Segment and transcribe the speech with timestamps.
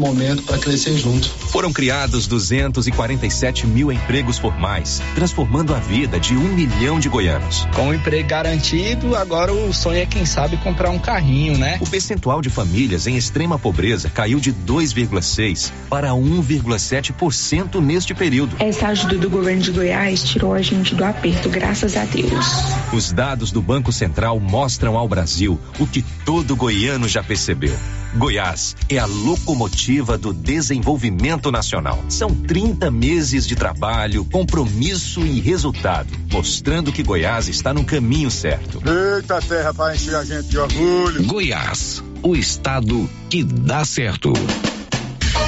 [0.00, 1.28] momento para crescer junto.
[1.28, 7.68] Foram criados 247 mil empregos formais, transformando a vida de um milhão de goianos.
[7.74, 11.78] Com o emprego garantido, agora o sonho é quem sabe comprar um carrinho, né?
[11.80, 18.56] O percentual de famílias em extrema pobreza caiu de 2,6 para 1,7% neste período.
[18.58, 22.46] Essa ajuda do governo de Goiás tirou a gente do aperto, graças a Deus.
[22.92, 27.76] Os dados do Banco Central mostram ao Brasil o que todo goiano já percebeu.
[28.16, 32.02] Goiás é a locomotiva do desenvolvimento nacional.
[32.08, 38.82] São 30 meses de trabalho, compromisso e resultado, mostrando que Goiás está no caminho certo.
[38.84, 41.24] Eita terra para encher a gente de orgulho.
[41.24, 44.32] Goiás, o estado que dá certo.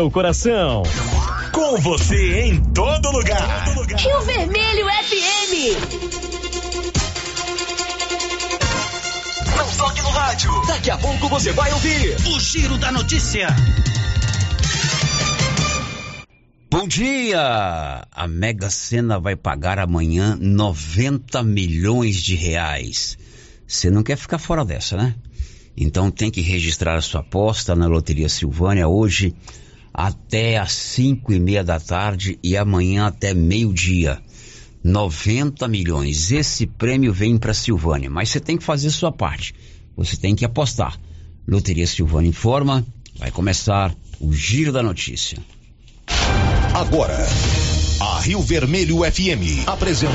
[0.00, 0.82] seu coração.
[1.52, 3.66] Com você em todo lugar.
[3.98, 5.76] Rio Vermelho FM.
[9.58, 10.66] Não toque no rádio.
[10.66, 13.48] Daqui a pouco você vai ouvir o Giro da Notícia.
[16.70, 18.06] Bom dia!
[18.10, 23.18] A Mega Sena vai pagar amanhã 90 milhões de reais.
[23.66, 25.14] Você não quer ficar fora dessa, né?
[25.76, 29.34] Então tem que registrar a sua aposta na Loteria Silvânia hoje
[29.92, 34.20] até às cinco e meia da tarde e amanhã até meio-dia.
[34.82, 36.32] 90 milhões.
[36.32, 39.54] Esse prêmio vem para Silvânia, mas você tem que fazer sua parte.
[39.96, 40.98] Você tem que apostar.
[41.46, 42.84] Loteria Silvânia informa.
[43.18, 45.38] Vai começar o Giro da Notícia.
[46.74, 47.16] Agora,
[48.00, 50.14] a Rio Vermelho FM apresenta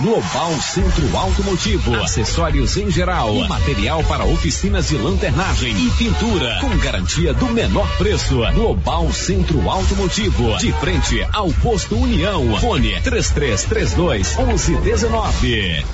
[0.00, 7.34] Global Centro Automotivo, acessórios em geral, material para oficinas de lanternagem e pintura, com garantia
[7.34, 8.38] do menor preço.
[8.54, 12.58] Global Centro Automotivo, de frente ao posto União.
[12.58, 15.84] Fone 3332 1119.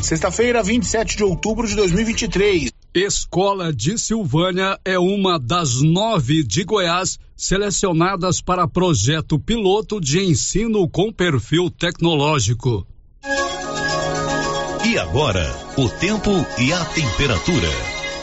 [0.00, 2.77] Sexta-feira, 27 de outubro de 2023.
[2.94, 10.88] Escola de Silvânia é uma das nove de Goiás selecionadas para projeto piloto de ensino
[10.88, 12.86] com perfil tecnológico.
[14.86, 15.44] E agora,
[15.76, 17.68] o tempo e a temperatura.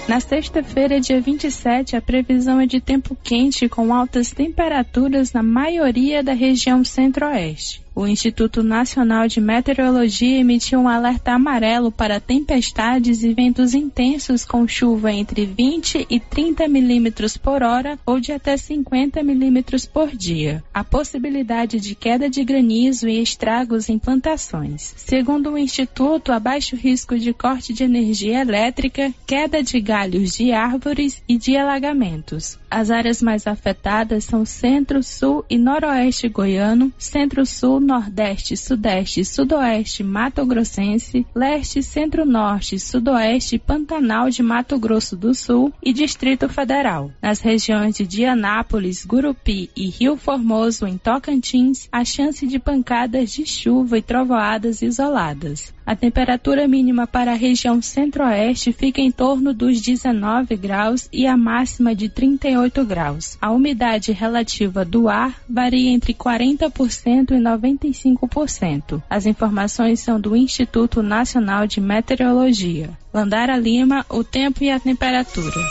[0.07, 6.23] Na sexta-feira, dia 27, a previsão é de tempo quente com altas temperaturas na maioria
[6.23, 7.84] da região centro-oeste.
[7.95, 14.67] O Instituto Nacional de Meteorologia emitiu um alerta amarelo para tempestades e ventos intensos com
[14.67, 20.61] chuva entre 20 e 30 milímetros por hora ou de até 50 milímetros por dia.
[20.73, 24.93] A possibilidade de queda de granizo e estragos em plantações.
[24.97, 30.51] Segundo o Instituto, há baixo risco de corte de energia elétrica, queda de galhos de
[30.51, 32.59] árvores e de alagamentos.
[32.69, 40.45] As áreas mais afetadas são centro, sul e noroeste goiano, centro-sul, nordeste, sudeste, sudoeste, Mato
[40.45, 47.11] Grossense, leste, centro-norte, sudoeste, Pantanal de Mato Grosso do Sul e Distrito Federal.
[47.21, 53.45] Nas regiões de Dianápolis, Gurupi e Rio Formoso, em Tocantins, há chance de pancadas de
[53.45, 55.74] chuva e trovoadas isoladas.
[55.85, 61.37] A temperatura mínima para a região centro-oeste fica em torno dos 19 graus e a
[61.37, 63.37] máxima de 38 graus.
[63.39, 69.03] A umidade relativa do ar varia entre 40% e 95%.
[69.07, 72.89] As informações são do Instituto Nacional de Meteorologia.
[73.13, 75.61] Landara Lima, o tempo e a temperatura.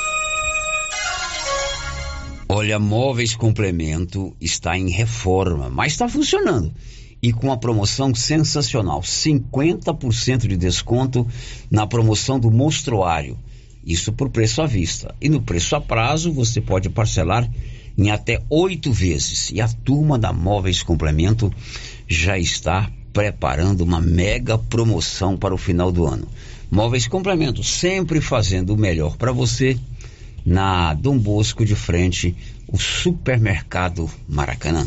[2.48, 6.72] Olha, Móveis Complemento está em reforma, mas está funcionando
[7.24, 11.26] e com a promoção sensacional: 50% de desconto
[11.70, 13.38] na promoção do monstruário.
[13.82, 15.14] Isso por preço à vista.
[15.22, 17.50] E no preço a prazo você pode parcelar
[17.96, 19.50] em até oito vezes.
[19.50, 21.50] E a turma da Móveis Complemento
[22.06, 26.28] já está preparando uma mega promoção para o final do ano.
[26.70, 29.78] Móveis Complemento, sempre fazendo o melhor para você
[30.44, 32.36] na Dom Bosco de frente,
[32.68, 34.86] o supermercado Maracanã.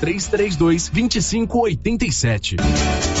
[0.01, 3.20] 3332 2587.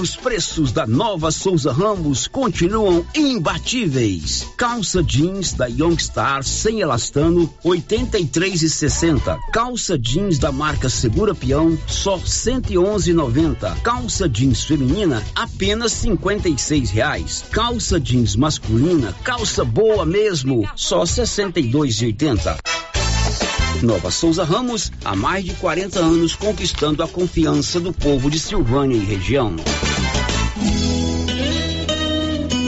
[0.00, 4.46] Os preços da nova Souza Ramos continuam imbatíveis.
[4.56, 9.38] Calça jeans da Youngstar sem elastano, 83 e 60.
[9.52, 13.78] Calça jeans da marca Segura Peão, só 111,90.
[13.82, 17.44] Calça jeans feminina, apenas 56 reais.
[17.50, 22.56] Calça jeans masculina, calça boa mesmo, só 62,80.
[23.82, 28.96] Nova Souza Ramos, há mais de 40 anos conquistando a confiança do povo de Silvânia
[28.96, 29.56] e região.
[30.60, 30.99] Thank you.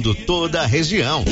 [0.00, 1.22] toda a região.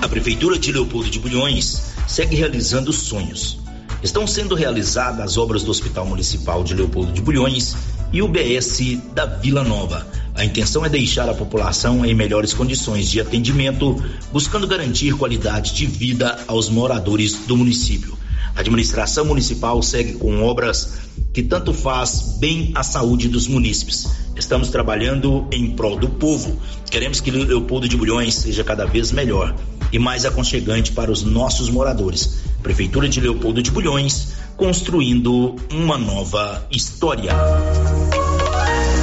[0.00, 3.58] A Prefeitura de Leopoldo de Bulhões segue realizando sonhos.
[4.02, 7.76] Estão sendo realizadas as obras do Hospital Municipal de Leopoldo de Bulhões
[8.10, 10.06] e o BS da Vila Nova.
[10.34, 14.02] A intenção é deixar a população em melhores condições de atendimento,
[14.32, 18.16] buscando garantir qualidade de vida aos moradores do município.
[18.56, 24.29] A administração municipal segue com obras que tanto faz bem à saúde dos munícipes.
[24.40, 26.58] Estamos trabalhando em prol do povo.
[26.90, 29.54] Queremos que Leopoldo de Bulhões seja cada vez melhor
[29.92, 32.40] e mais aconchegante para os nossos moradores.
[32.62, 37.32] Prefeitura de Leopoldo de Bulhões, construindo uma nova história.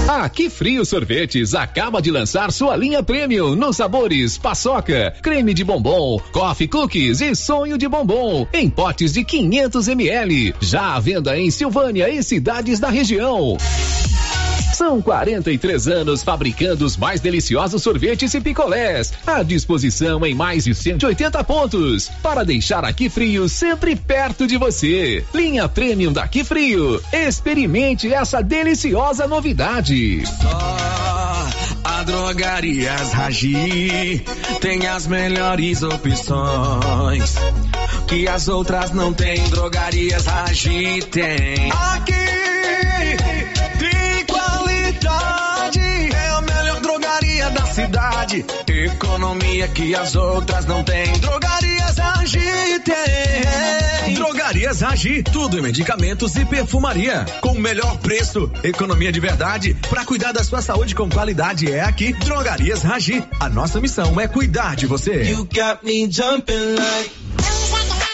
[0.08, 5.64] A Que Frio Sorvetes acaba de lançar sua linha premium nos sabores paçoca, creme de
[5.64, 10.56] bombom, coffee cookies e sonho de bombom em potes de 500 ml.
[10.60, 13.56] Já à venda em Silvânia e cidades da região.
[14.78, 20.76] São 43 anos fabricando os mais deliciosos sorvetes e picolés, à disposição em mais de
[20.76, 25.26] 180 pontos, para deixar aqui frio sempre perto de você.
[25.34, 27.02] Linha Premium daqui frio.
[27.12, 30.24] Experimente essa deliciosa novidade.
[30.28, 31.48] Só
[31.84, 34.24] a Drogarias Ragi
[34.62, 37.34] tem as melhores opções
[38.08, 39.42] que as outras não têm.
[39.50, 41.72] Drogarias Ragi tem.
[41.72, 42.37] Aqui
[47.78, 48.44] cidade.
[48.68, 51.12] Economia que as outras não têm.
[51.20, 54.16] Drogarias Ragi tem.
[54.16, 57.24] Drogarias Ragi, tudo em medicamentos e perfumaria.
[57.40, 59.78] Com o melhor preço, economia de verdade.
[59.90, 63.24] Para cuidar da sua saúde com qualidade é aqui, Drogarias Ragi.
[63.40, 65.30] A nossa missão é cuidar de você.
[65.30, 67.27] You got me jumping like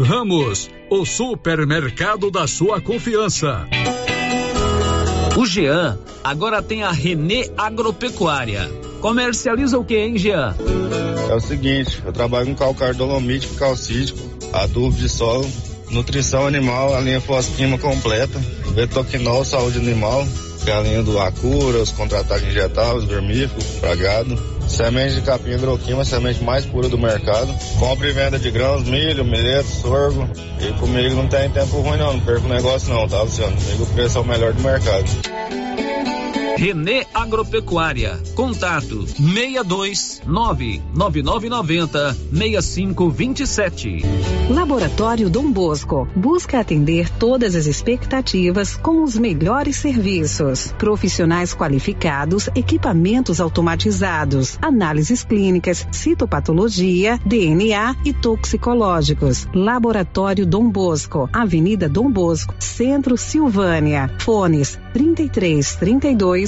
[0.00, 3.66] Ramos, o supermercado da sua confiança.
[5.36, 8.70] O Jean agora tem a Renê Agropecuária.
[9.00, 10.54] Comercializa o que, hein, Jean?
[11.28, 14.18] É o seguinte, eu trabalho com calcário dolomítico, calcítico,
[14.52, 15.46] adubo de solo,
[15.90, 18.40] nutrição animal, a linha fosquima completa,
[18.74, 20.24] betoquinol, saúde animal,
[20.80, 26.88] linha do Acura, os contra-ataques injetáveis, vermífugo, pragado Semente de capim hidroquima, semente mais pura
[26.88, 27.52] do mercado.
[27.78, 30.28] Compra e venda de grãos, milho, milheto, sorgo.
[30.60, 33.56] E comigo não tem tempo ruim não, não perco negócio não, tá, Luciano?
[33.56, 35.67] Comigo o preço é o melhor do mercado.
[36.58, 38.18] Renê Agropecuária.
[38.34, 44.02] Contato 62 99990 6527.
[44.50, 50.74] Laboratório Dom Bosco busca atender todas as expectativas com os melhores serviços.
[50.76, 59.46] Profissionais qualificados, equipamentos automatizados, análises clínicas, citopatologia, DNA e toxicológicos.
[59.54, 64.12] Laboratório Dom Bosco, Avenida Dom Bosco, Centro Silvânia.
[64.18, 66.47] Fones 33 32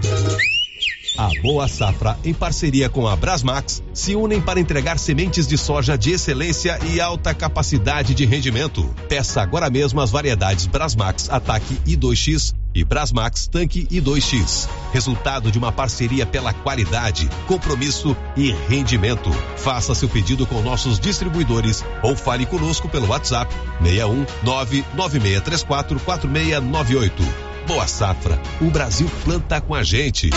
[1.21, 5.95] A Boa Safra, em parceria com a Brasmax, se unem para entregar sementes de soja
[5.95, 8.83] de excelência e alta capacidade de rendimento.
[9.07, 14.67] Peça agora mesmo as variedades Brasmax Ataque I2X e Brasmax Tanque I2X.
[14.91, 19.29] Resultado de uma parceria pela qualidade, compromisso e rendimento.
[19.57, 27.50] Faça seu pedido com nossos distribuidores ou fale conosco pelo WhatsApp 61 99634 4698.
[27.67, 30.29] Boa Safra, o Brasil planta com a gente.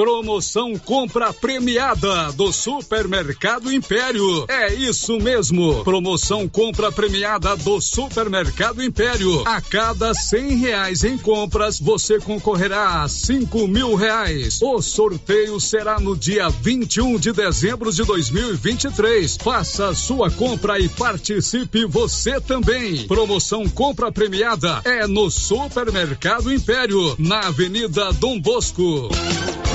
[0.00, 4.46] Promoção compra premiada do Supermercado Império.
[4.48, 5.84] É isso mesmo.
[5.84, 9.46] Promoção compra premiada do Supermercado Império.
[9.46, 14.62] A cada cem reais em compras, você concorrerá a cinco mil reais.
[14.62, 19.36] O sorteio será no dia 21 de dezembro de 2023.
[19.36, 23.06] Faça sua compra e participe você também.
[23.06, 29.10] Promoção compra premiada é no Supermercado Império, na Avenida Dom Bosco.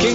[0.02, 0.15] Quem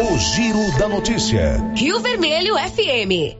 [0.00, 1.62] O Giro da Notícia.
[1.76, 3.36] Rio Vermelho FM.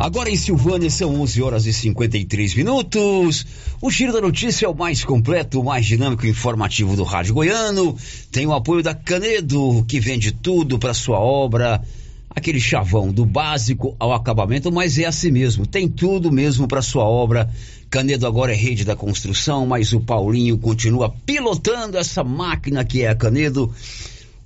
[0.00, 3.46] Agora em Silvânia são 11 horas e 53 minutos.
[3.80, 7.34] O Giro da Notícia é o mais completo, o mais dinâmico e informativo do Rádio
[7.34, 7.96] Goiano.
[8.32, 11.80] Tem o apoio da Canedo, que vende tudo para sua obra.
[12.28, 15.64] Aquele chavão do básico ao acabamento, mas é assim mesmo.
[15.64, 17.48] Tem tudo mesmo para sua obra.
[17.92, 23.08] Canedo agora é rede da construção, mas o Paulinho continua pilotando essa máquina que é
[23.08, 23.70] a Canedo.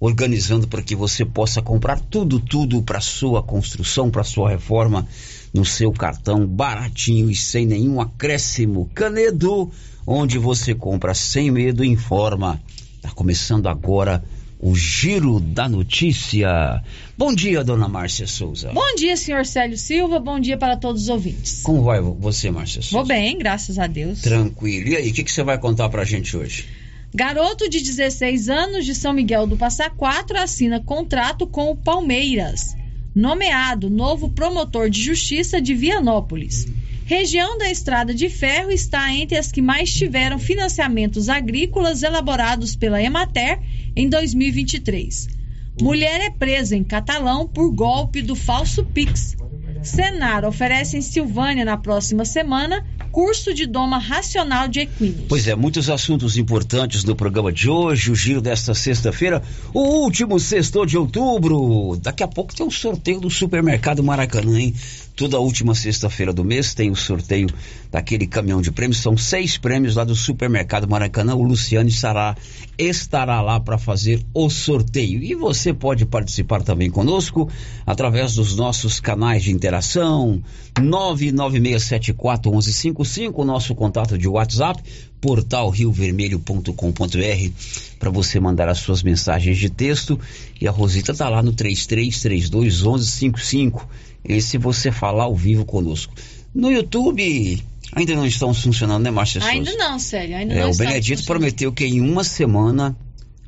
[0.00, 5.06] organizando para que você possa comprar tudo, tudo para sua construção, para sua reforma
[5.54, 8.90] no seu cartão baratinho e sem nenhum acréscimo.
[8.92, 9.70] Canedo,
[10.04, 12.60] onde você compra sem medo informa.
[12.96, 14.24] Está começando agora
[14.58, 16.82] o Giro da Notícia.
[17.16, 18.72] Bom dia, dona Márcia Souza.
[18.72, 20.18] Bom dia, senhor Célio Silva.
[20.18, 21.62] Bom dia para todos os ouvintes.
[21.62, 22.96] Como vai você, Márcia Souza?
[22.96, 24.22] Vou bem, graças a Deus.
[24.22, 24.88] Tranquilo.
[24.88, 26.66] E aí, o que, que você vai contar para a gente hoje?
[27.14, 32.76] Garoto de 16 anos de São Miguel do Passa Quatro assina contrato com o Palmeiras.
[33.14, 36.66] Nomeado novo promotor de justiça de Vianópolis.
[37.06, 43.00] Região da Estrada de Ferro está entre as que mais tiveram financiamentos agrícolas elaborados pela
[43.00, 43.60] Emater
[43.94, 45.28] em 2023.
[45.80, 49.36] Mulher é presa em Catalão por golpe do falso Pix.
[49.84, 55.26] Senar oferece em Silvânia na próxima semana curso de doma racional de equinos.
[55.28, 60.38] Pois é, muitos assuntos importantes no programa de hoje, o giro desta sexta-feira, o último
[60.40, 61.96] sexto de outubro.
[62.02, 64.74] Daqui a pouco tem um sorteio do supermercado Maracanã, hein?
[65.16, 67.48] Toda última sexta-feira do mês tem o sorteio
[67.90, 69.00] daquele caminhão de prêmios.
[69.00, 71.34] São seis prêmios lá do supermercado Maracanã.
[71.34, 72.36] O Luciano estará,
[72.76, 75.22] estará lá para fazer o sorteio.
[75.22, 77.48] E você pode participar também conosco
[77.86, 80.42] através dos nossos canais de interação.
[80.78, 84.82] 996741155, nosso contato de WhatsApp,
[85.18, 87.50] portal riovermelho.com.br
[87.98, 90.20] para você mandar as suas mensagens de texto.
[90.60, 93.86] E a Rosita está lá no 33321155
[94.28, 96.14] e se você falar ao vivo conosco.
[96.54, 100.76] No YouTube ainda não estão funcionando, né, Márcia Ainda não, sério, ainda é, não O
[100.76, 102.96] Benedito prometeu que em uma semana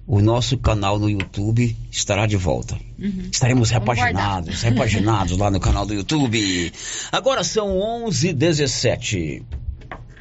[0.07, 2.79] o nosso canal no YouTube estará de volta.
[2.99, 3.29] Uhum.
[3.31, 6.73] Estaremos repaginados, repaginados lá no canal do YouTube.
[7.13, 9.43] Agora são 11h17.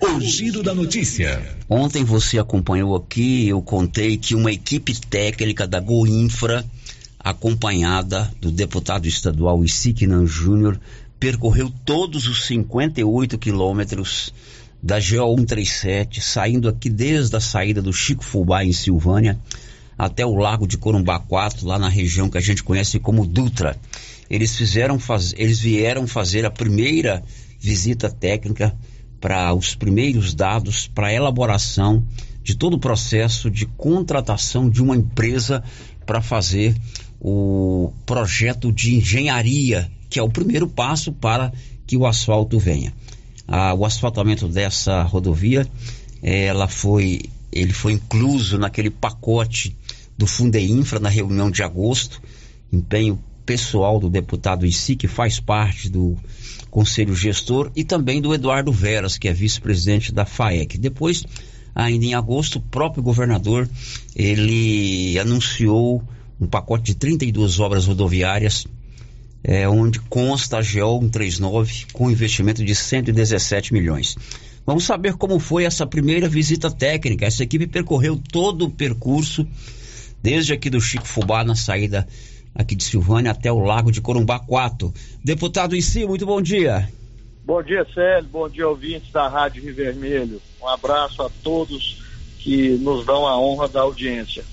[0.02, 1.42] O giro da notícia.
[1.70, 6.66] Ontem você acompanhou aqui, eu contei que uma equipe técnica da Goinfra
[7.30, 10.80] acompanhada do deputado estadual Isiquinan Júnior,
[11.20, 14.34] percorreu todos os 58 quilômetros
[14.82, 19.40] da GO 137, saindo aqui desde a saída do Chico Fubá em Silvânia
[19.98, 23.76] até o Lago de Corumbá 4, lá na região que a gente conhece como Dutra.
[24.30, 25.34] Eles fizeram faz...
[25.38, 27.24] eles vieram fazer a primeira
[27.60, 28.76] visita técnica
[29.20, 32.04] para os primeiros dados para elaboração
[32.44, 35.64] de todo o processo de contratação de uma empresa
[36.06, 36.76] para fazer
[37.20, 41.52] o projeto de engenharia, que é o primeiro passo para
[41.86, 42.94] que o asfalto venha.
[43.48, 45.68] Ah, o asfaltamento dessa rodovia,
[46.22, 49.76] ela foi, ele foi incluso naquele pacote
[50.18, 52.22] do Fundeinfra na reunião de agosto,
[52.72, 56.18] empenho pessoal do deputado em si, que faz parte do
[56.70, 60.78] conselho gestor, e também do Eduardo Veras, que é vice-presidente da FAEC.
[60.78, 61.24] Depois,
[61.74, 63.70] ainda em agosto, o próprio governador,
[64.14, 66.04] ele anunciou
[66.40, 68.68] um pacote de 32 obras rodoviárias,
[69.44, 74.16] é, onde consta a GO 139 com investimento de 117 milhões.
[74.66, 77.26] Vamos saber como foi essa primeira visita técnica.
[77.26, 79.48] Essa equipe percorreu todo o percurso,
[80.22, 82.06] desde aqui do Chico Fubá, na saída
[82.54, 84.94] aqui de Silvânia, até o Lago de Corumbá 4.
[85.24, 86.90] Deputado em si, muito bom dia.
[87.46, 88.28] Bom dia, Célio.
[88.30, 90.42] Bom dia, ouvintes da Rádio Rio Vermelho.
[90.62, 92.04] Um abraço a todos
[92.40, 94.44] que nos dão a honra da audiência.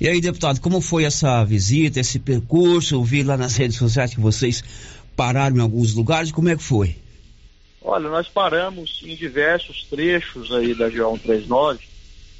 [0.00, 2.94] E aí, deputado, como foi essa visita, esse percurso?
[2.94, 4.62] Eu vi lá nas redes sociais que vocês
[5.16, 6.30] pararam em alguns lugares.
[6.30, 6.96] Como é que foi?
[7.82, 11.80] Olha, nós paramos em diversos trechos aí da GO 139,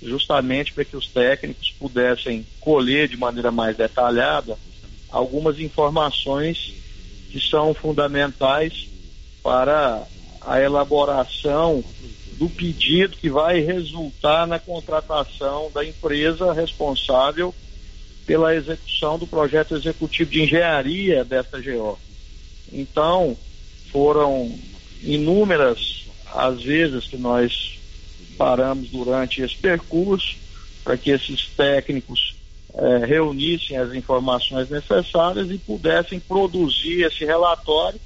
[0.01, 4.57] justamente para que os técnicos pudessem colher de maneira mais detalhada
[5.11, 6.75] algumas informações
[7.31, 8.89] que são fundamentais
[9.43, 10.07] para
[10.43, 11.83] a elaboração
[12.39, 17.53] do pedido que vai resultar na contratação da empresa responsável
[18.25, 21.99] pela execução do projeto executivo de engenharia desta GO.
[22.73, 23.37] Então,
[23.91, 24.57] foram
[25.03, 27.79] inúmeras as vezes que nós
[28.37, 30.37] paramos durante esse percurso
[30.85, 32.37] para que esses técnicos
[32.75, 37.99] eh, reunissem as informações necessárias e pudessem produzir esse relatório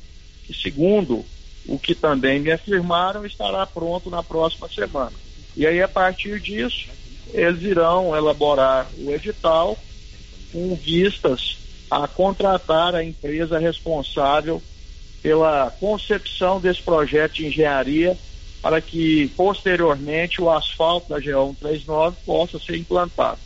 [0.47, 1.25] que, segundo
[1.67, 5.13] o que também me afirmaram estará pronto na próxima semana.
[5.57, 6.89] E aí, a partir disso,
[7.33, 9.79] eles irão elaborar o edital
[10.53, 11.59] com vistas
[11.91, 14.63] a contratar a empresa responsável
[15.23, 18.17] pela concepção desse projeto de engenharia
[18.61, 23.39] para que posteriormente o asfalto da GO 139 possa ser implantado.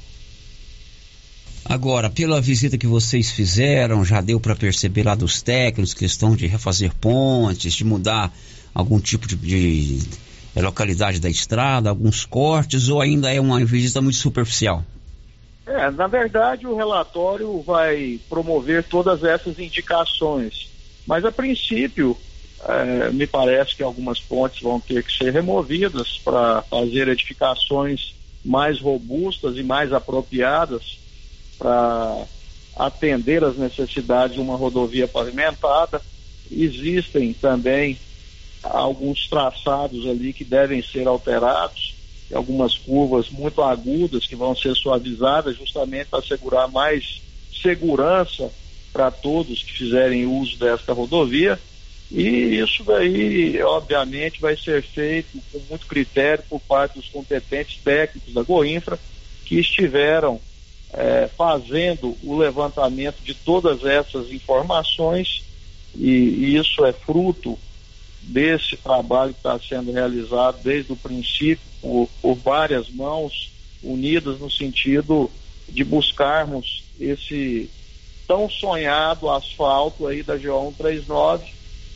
[1.68, 6.46] Agora, pela visita que vocês fizeram, já deu para perceber lá dos técnicos questão de
[6.46, 8.32] refazer pontes, de mudar
[8.72, 14.00] algum tipo de, de, de localidade da estrada, alguns cortes, ou ainda é uma visita
[14.00, 14.84] muito superficial?
[15.66, 20.70] É, na verdade, o relatório vai promover todas essas indicações,
[21.04, 22.16] mas a princípio,
[22.64, 28.80] é, me parece que algumas pontes vão ter que ser removidas para fazer edificações mais
[28.80, 31.04] robustas e mais apropriadas
[31.58, 32.26] para
[32.76, 36.00] atender as necessidades de uma rodovia pavimentada.
[36.50, 37.98] Existem também
[38.62, 41.94] alguns traçados ali que devem ser alterados,
[42.34, 47.22] algumas curvas muito agudas que vão ser suavizadas justamente para assegurar mais
[47.62, 48.50] segurança
[48.92, 51.58] para todos que fizerem uso desta rodovia.
[52.10, 58.32] E isso daí, obviamente, vai ser feito com muito critério por parte dos competentes técnicos
[58.32, 58.98] da Goinfra
[59.44, 60.40] que estiveram
[60.96, 65.44] é, fazendo o levantamento de todas essas informações
[65.94, 67.58] e, e isso é fruto
[68.22, 74.50] desse trabalho que está sendo realizado desde o princípio por, por várias mãos unidas no
[74.50, 75.30] sentido
[75.68, 77.70] de buscarmos esse
[78.26, 81.44] tão sonhado asfalto aí da GO 139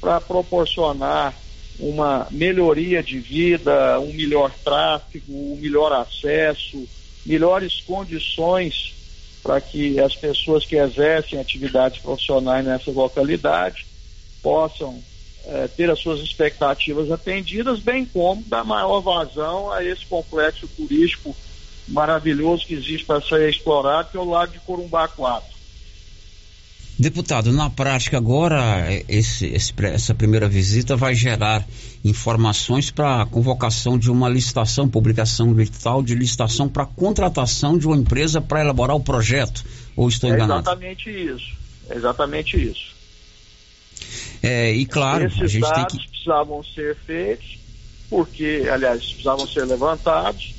[0.01, 1.35] para proporcionar
[1.79, 6.87] uma melhoria de vida, um melhor tráfego, um melhor acesso,
[7.25, 8.95] melhores condições
[9.43, 13.87] para que as pessoas que exercem atividades profissionais nessa localidade
[14.43, 15.03] possam
[15.47, 21.35] é, ter as suas expectativas atendidas, bem como dar maior vazão a esse complexo turístico
[21.89, 25.50] maravilhoso que existe para ser explorado, que é o Lago de Corumbá 4.
[27.01, 31.67] Deputado, na prática agora, esse, esse, essa primeira visita vai gerar
[32.05, 37.97] informações para a convocação de uma licitação, publicação tal de licitação para contratação de uma
[37.97, 39.65] empresa para elaborar o projeto,
[39.97, 40.61] ou estou é enganado?
[40.61, 41.57] exatamente isso,
[41.89, 42.95] é exatamente isso.
[44.43, 46.11] É, e claro, Esses a gente dados tem que...
[46.11, 47.59] precisavam ser feitos,
[48.11, 50.55] porque, aliás, precisavam ser levantados,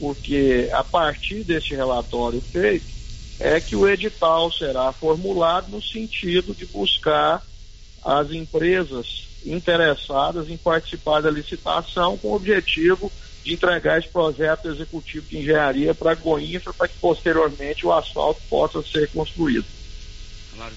[0.00, 2.93] porque a partir desse relatório feito,
[3.38, 7.42] é que o edital será formulado no sentido de buscar
[8.04, 13.10] as empresas interessadas em participar da licitação com o objetivo
[13.44, 18.40] de entregar esse projeto executivo de engenharia para a Goinfra para que posteriormente o asfalto
[18.48, 19.66] possa ser construído.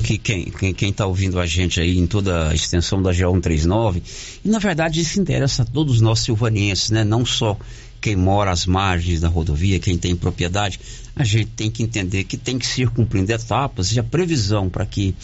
[0.03, 4.01] Que quem está tá ouvindo a gente aí em toda a extensão da GO139,
[4.43, 7.03] e na verdade isso interessa a todos nós silvanienses, né?
[7.03, 7.55] Não só
[8.01, 10.79] quem mora às margens da rodovia, quem tem propriedade,
[11.17, 14.85] a gente tem que entender que tem que ser cumprindo etapas e a previsão para
[14.85, 15.15] que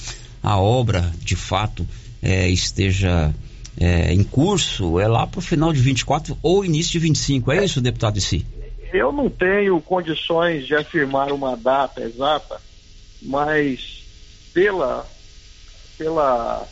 [0.41, 1.87] a obra de fato
[2.21, 3.33] é, esteja
[3.79, 7.63] é, em curso é lá para o final de 24 ou início de 25, é
[7.63, 8.45] isso, deputado si?
[8.91, 12.61] Eu não tenho condições de afirmar uma data exata,
[13.21, 14.03] mas
[14.53, 15.05] pela,
[15.97, 16.67] pela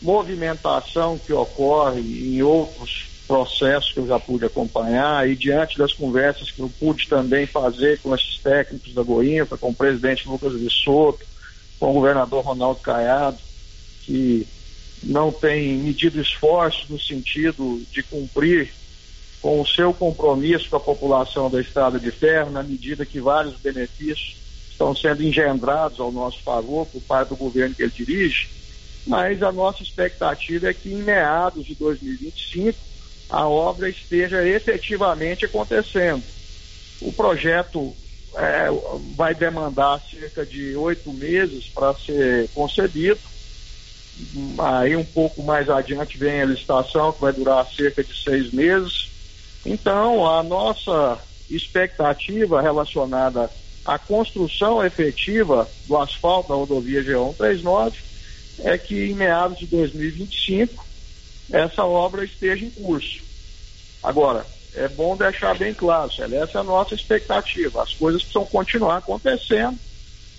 [0.00, 6.50] movimentação que ocorre em outros processos que eu já pude acompanhar e diante das conversas
[6.50, 11.24] que eu pude também fazer com esses técnicos da Goinfa, com o presidente Lucas Vissoto,
[11.78, 13.38] com o governador Ronaldo Caiado,
[14.02, 14.44] que
[15.04, 18.72] não tem medido esforços no sentido de cumprir
[19.40, 23.54] com o seu compromisso com a população da Estrada de Ferro, na medida que vários
[23.60, 24.34] benefícios
[24.72, 28.48] estão sendo engendrados ao nosso favor por parte do governo que ele dirige,
[29.06, 32.89] mas a nossa expectativa é que em meados de 2025
[33.30, 36.22] a obra esteja efetivamente acontecendo.
[37.00, 37.94] O projeto
[38.36, 38.68] é,
[39.16, 43.20] vai demandar cerca de oito meses para ser concebido.
[44.58, 49.08] Aí um pouco mais adiante vem a licitação, que vai durar cerca de seis meses.
[49.64, 53.50] Então, a nossa expectativa relacionada
[53.84, 57.94] à construção efetiva do asfalto da rodovia G139
[58.62, 60.89] é que em meados de 2025
[61.52, 63.20] essa obra esteja em curso.
[64.02, 67.82] Agora, é bom deixar bem claro, Célio, essa é a nossa expectativa.
[67.82, 69.78] As coisas precisam continuar acontecendo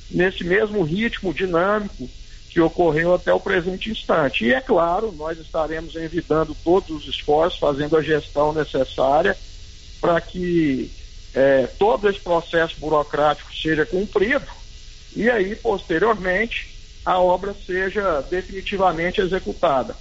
[0.09, 2.09] nesse mesmo ritmo dinâmico
[2.49, 4.45] que ocorreu até o presente instante.
[4.45, 9.37] E é claro, nós estaremos envidando todos os esforços, fazendo a gestão necessária
[9.99, 10.91] para que
[11.33, 14.45] é, todo esse processo burocrático seja cumprido
[15.15, 16.69] e aí, posteriormente,
[17.05, 19.95] a obra seja definitivamente executada.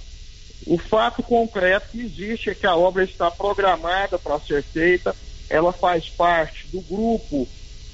[0.65, 5.15] O fato concreto que existe é que a obra está programada para ser feita,
[5.49, 7.47] ela faz parte do grupo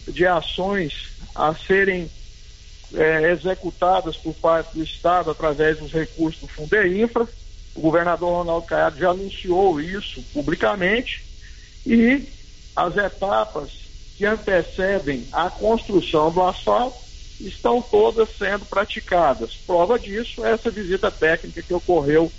[0.08, 2.10] de ações a serem
[2.94, 7.28] é, executadas por parte do Estado através dos recursos do Fundeinfra.
[7.76, 11.24] O governador Ronaldo Caiado já anunciou isso publicamente
[11.86, 12.28] e
[12.76, 13.70] as etapas
[14.18, 16.98] que antecedem a construção do asfalto
[17.40, 19.54] estão todas sendo praticadas.
[19.66, 22.32] Prova disso é essa visita técnica que ocorreu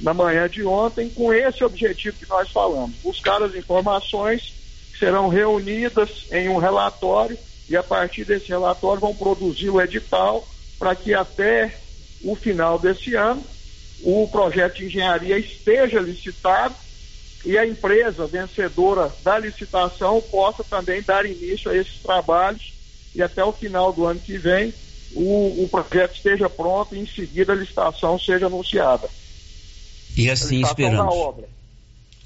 [0.00, 4.52] na manhã de ontem, com esse objetivo que nós falamos: buscar as informações
[4.92, 10.46] que serão reunidas em um relatório e a partir desse relatório vão produzir o edital
[10.78, 11.78] para que até
[12.22, 13.42] o final desse ano
[14.02, 16.74] o projeto de engenharia esteja licitado
[17.44, 22.74] e a empresa vencedora da licitação possa também dar início a esses trabalhos
[23.14, 24.74] e até o final do ano que vem
[25.14, 29.08] o, o projeto esteja pronto e em seguida a licitação seja anunciada.
[30.16, 31.14] E assim esperamos.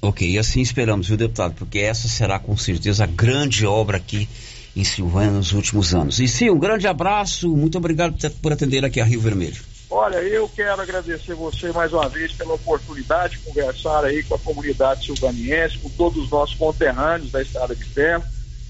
[0.01, 1.53] Ok, e assim esperamos, viu, deputado?
[1.53, 4.27] Porque essa será com certeza a grande obra aqui
[4.75, 6.19] em Silvânia nos últimos anos.
[6.19, 9.61] E sim, um grande abraço, muito obrigado por atender aqui a Rio Vermelho.
[9.89, 14.39] Olha, eu quero agradecer você mais uma vez pela oportunidade de conversar aí com a
[14.39, 18.23] comunidade silvaniense, com todos os nossos conterrâneos da Estrada de Ferro.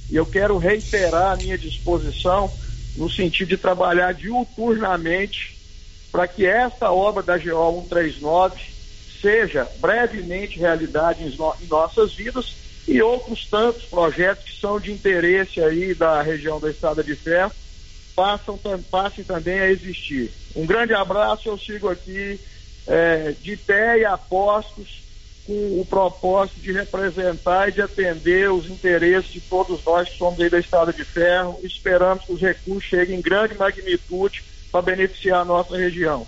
[0.09, 2.51] E eu quero reiterar a minha disposição
[2.97, 5.55] no sentido de trabalhar diuturnamente
[6.11, 8.80] para que esta obra da GO 139
[9.21, 12.55] seja brevemente realidade em, no, em nossas vidas
[12.87, 17.51] e outros tantos projetos que são de interesse aí da região da Estrada de Ferro
[18.15, 20.31] passam, passem também a existir.
[20.55, 22.39] Um grande abraço, eu sigo aqui
[22.87, 25.01] é, de pé e apostos
[25.45, 30.39] com o propósito de representar e de atender os interesses de todos nós que somos
[30.39, 31.59] aí da Estrada de Ferro.
[31.63, 36.27] Esperamos que os recursos cheguem em grande magnitude para beneficiar a nossa região.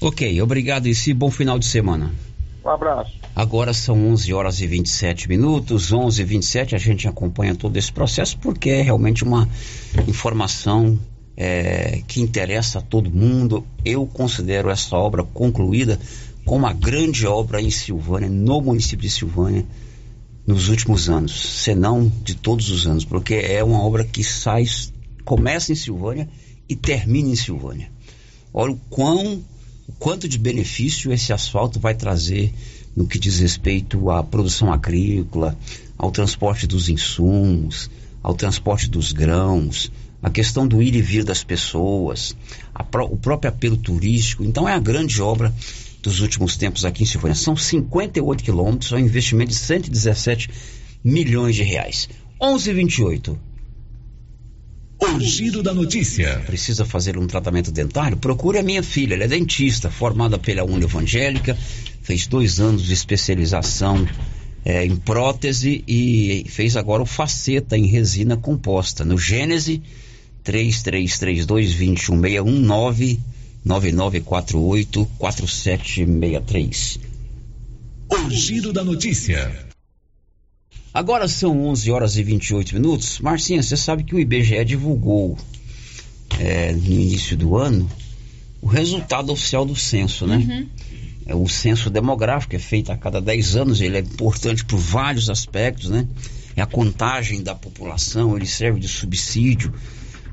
[0.00, 2.10] Ok, obrigado e se bom final de semana.
[2.64, 3.12] Um abraço.
[3.36, 7.92] Agora são 11 horas e 27 minutos, 11 e 27 a gente acompanha todo esse
[7.92, 9.48] processo porque é realmente uma
[10.08, 10.98] informação
[11.36, 13.64] é, que interessa a todo mundo.
[13.84, 15.98] Eu considero essa obra concluída
[16.44, 19.66] como uma grande obra em Silvânia, no município de Silvânia,
[20.46, 24.64] nos últimos anos, senão de todos os anos, porque é uma obra que sai,
[25.24, 26.28] começa em Silvânia
[26.68, 27.90] e termina em Silvânia.
[28.52, 29.42] Olha o quão,
[30.00, 32.52] quanto de benefício esse asfalto vai trazer
[32.96, 35.56] no que diz respeito à produção agrícola,
[35.96, 37.90] ao transporte dos insumos,
[38.22, 42.34] ao transporte dos grãos, a questão do ir e vir das pessoas,
[42.90, 44.42] pró o próprio apelo turístico.
[44.42, 45.54] Então é a grande obra
[46.02, 47.34] dos últimos tempos aqui em Silvânia.
[47.34, 50.48] São 58 quilômetros, é um investimento de 117
[51.04, 52.08] milhões de reais.
[52.40, 53.36] 11:28.
[55.02, 56.42] O giro da notícia.
[56.44, 58.18] Precisa fazer um tratamento dentário?
[58.18, 59.14] Procure a minha filha.
[59.14, 61.56] Ela é dentista, formada pela Uni Evangélica,
[62.02, 64.06] fez dois anos de especialização
[64.64, 69.04] é, em prótese e fez agora o faceta em resina composta.
[69.04, 69.82] No Gênese
[70.44, 72.60] 3332 2161
[73.64, 77.00] 9948 4763.
[78.10, 79.69] O giro da notícia.
[80.92, 83.20] Agora são 11 horas e 28 minutos.
[83.20, 85.38] Marcinha, você sabe que o IBGE divulgou
[86.38, 87.88] é, no início do ano
[88.60, 90.36] o resultado oficial do censo, né?
[90.36, 90.68] Uhum.
[91.26, 95.30] É, o censo demográfico é feito a cada 10 anos, ele é importante por vários
[95.30, 96.06] aspectos, né?
[96.56, 99.72] É a contagem da população, ele serve de subsídio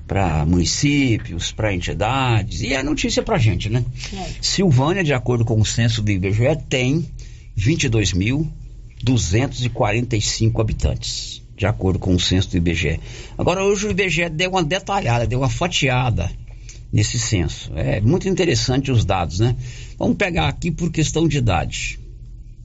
[0.08, 3.86] para municípios, para entidades, e é notícia para gente, né?
[4.14, 4.30] É.
[4.42, 7.08] Silvânia, de acordo com o censo do IBGE, tem
[9.06, 13.00] 22.245 habitantes, de acordo com o censo do IBGE.
[13.38, 16.32] Agora, hoje o IBGE deu uma detalhada, deu uma fatiada
[16.92, 17.72] nesse censo.
[17.76, 19.56] É muito interessante os dados, né?
[19.98, 22.00] Vamos pegar aqui por questão de idade.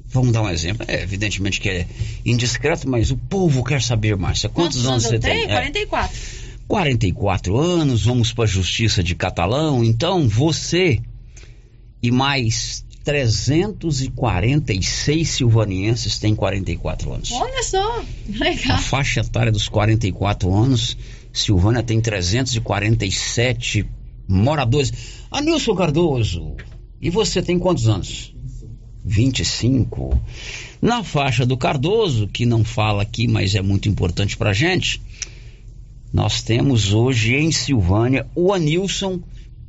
[0.07, 0.85] Vamos dar um exemplo.
[0.89, 1.87] É, evidentemente que é
[2.25, 4.49] indiscreto, mas o povo quer saber, Márcia.
[4.49, 5.49] Quantos, Quantos anos, você tem?
[5.49, 6.17] 44.
[6.17, 6.43] É.
[6.69, 9.83] 44 anos, vamos para a Justiça de Catalão.
[9.83, 11.01] Então, você
[12.03, 17.33] e mais 346 silvanienses têm 44 anos.
[17.33, 18.77] Olha só, legal.
[18.77, 20.97] A faixa etária dos 44 anos,
[21.33, 23.87] Silvânia tem 347
[24.29, 24.93] moradores.
[25.31, 26.57] Anilson Cardoso,
[27.01, 28.35] e você tem quantos anos?
[29.05, 30.21] 25.
[30.81, 35.01] Na faixa do Cardoso, que não fala aqui, mas é muito importante pra gente,
[36.13, 39.21] nós temos hoje em Silvânia o Anilson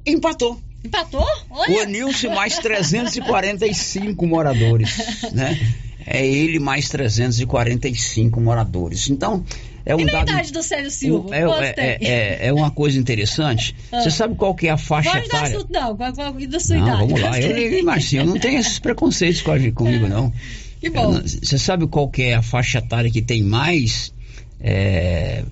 [0.06, 0.60] empatou.
[0.84, 1.26] Empatou?
[1.50, 1.78] Olha.
[1.78, 4.98] O Anilson mais 345 moradores,
[5.32, 5.58] né?
[6.06, 9.10] É ele mais 345 moradores.
[9.10, 9.46] Então,
[9.86, 10.30] é um e dado.
[10.30, 11.36] idade do Sérgio Silva?
[11.36, 13.76] É, é, é, é, é, uma coisa interessante.
[13.92, 14.02] Ah.
[14.02, 15.64] Você sabe qual que é a faixa Pode etária?
[15.70, 17.00] Dar não, qual, qual da sua não, idade?
[17.00, 20.32] Vamos lá, eu, eu, Marcinho, eu não tenho esses preconceitos comigo, não.
[20.80, 21.14] Que bom.
[21.22, 24.14] Você sabe qual que é a faixa etária que tem mais
[24.60, 25.44] é,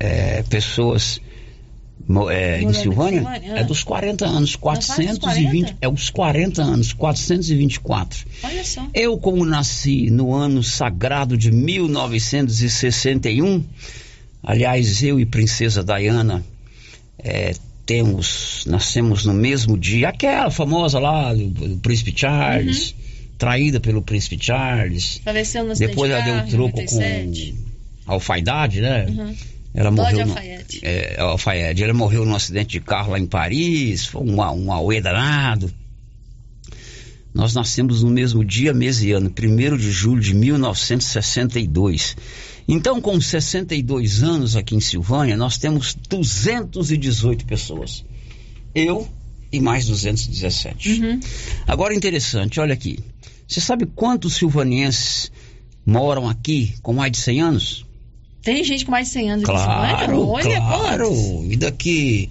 [0.00, 1.20] é, pessoas
[2.30, 8.26] é, em Silvânia, é dos 40 anos, 420, é os 40 anos, 424.
[8.42, 8.88] Olha só.
[8.94, 13.62] Eu, como nasci no ano sagrado de 1961,
[14.42, 16.42] aliás, eu e Princesa Diana
[17.18, 22.96] é, temos, nascemos no mesmo dia, aquela famosa lá, do, Príncipe Charles, uhum.
[23.36, 25.20] traída pelo Príncipe Charles.
[25.22, 27.54] Faleceu no Depois ela deu troco 97.
[28.06, 29.04] com alfaidade, né?
[29.10, 30.26] Uhum Ela Dodge morreu.
[30.26, 30.80] no- Alfaiate.
[30.82, 31.82] é, Alfaiate.
[31.84, 34.06] Ela morreu num acidente de carro lá em Paris.
[34.06, 35.70] Foi um, um auê danado.
[37.34, 42.16] Nós nascemos no mesmo dia, mês e ano, 1 de julho de 1962.
[42.66, 48.04] Então, com 62 anos aqui em Silvânia, nós temos 218 pessoas.
[48.74, 49.08] Eu
[49.52, 51.00] e mais 217.
[51.00, 51.20] Uhum.
[51.66, 52.98] Agora, interessante, olha aqui.
[53.46, 55.30] Você sabe quantos silvanienses
[55.86, 57.86] moram aqui com mais de 100 anos?
[58.42, 60.26] Tem gente com mais de 100 anos aqui em Claro, Silvânia?
[60.26, 61.08] Olha claro.
[61.08, 61.52] quantos.
[61.52, 62.30] E daqui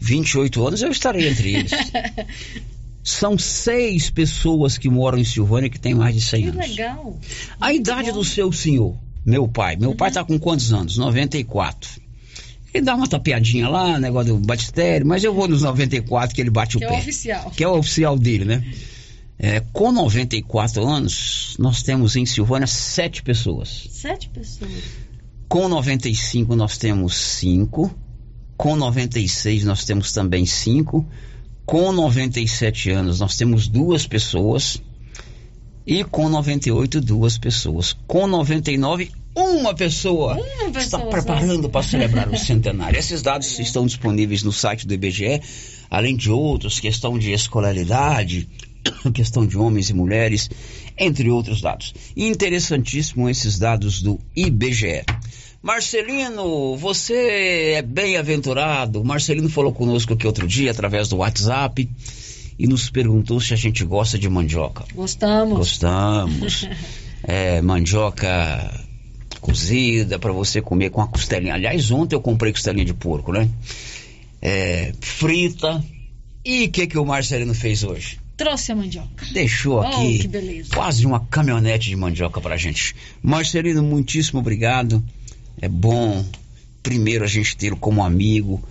[0.00, 1.72] 28 anos eu estarei entre eles.
[3.02, 6.68] São seis pessoas que moram em Silvânia que têm mais de 100 Que anos.
[6.68, 7.18] legal.
[7.60, 9.76] A idade do seu senhor, meu pai.
[9.76, 9.96] Meu Uhum.
[9.96, 10.96] pai está com quantos anos?
[10.96, 12.00] 94.
[12.72, 16.50] Ele dá uma tapeadinha lá, negócio do batistério, mas eu vou nos 94 que ele
[16.50, 16.94] bate Que o é pé.
[16.94, 17.50] o oficial.
[17.54, 18.64] Que é o oficial dele, né?
[19.38, 23.86] É, com 94 anos, nós temos em Silvânia sete pessoas.
[23.90, 24.70] Sete pessoas.
[25.54, 27.88] Com 95 nós temos 5.
[28.56, 31.06] Com 96 nós temos também 5.
[31.64, 34.82] Com 97 anos nós temos duas pessoas.
[35.86, 37.96] E com 98, duas pessoas.
[38.04, 40.34] Com 99, uma pessoa.
[40.34, 42.98] Uma pessoa Está preparando para celebrar o centenário.
[42.98, 45.40] Esses dados estão disponíveis no site do IBGE,
[45.88, 48.48] além de outros, questão de escolaridade,
[49.14, 50.50] questão de homens e mulheres,
[50.98, 51.94] entre outros dados.
[52.16, 55.04] Interessantíssimo esses dados do IBGE.
[55.64, 59.02] Marcelino, você é bem-aventurado.
[59.02, 61.88] Marcelino falou conosco aqui outro dia através do WhatsApp
[62.58, 64.84] e nos perguntou se a gente gosta de mandioca.
[64.94, 65.56] Gostamos.
[65.56, 66.68] Gostamos.
[67.26, 68.84] É, mandioca
[69.40, 71.54] cozida para você comer com a costelinha.
[71.54, 73.48] Aliás, ontem eu comprei costelinha de porco, né?
[74.42, 75.82] É, frita.
[76.44, 78.20] E o que, que o Marcelino fez hoje?
[78.36, 79.24] Trouxe a mandioca.
[79.32, 80.68] Deixou Oh, aqui beleza.
[80.74, 82.94] quase uma caminhonete de mandioca pra gente.
[83.22, 85.02] Marcelino, muitíssimo obrigado.
[85.64, 86.22] É bom,
[86.82, 88.62] primeiro, a gente tê-lo como amigo,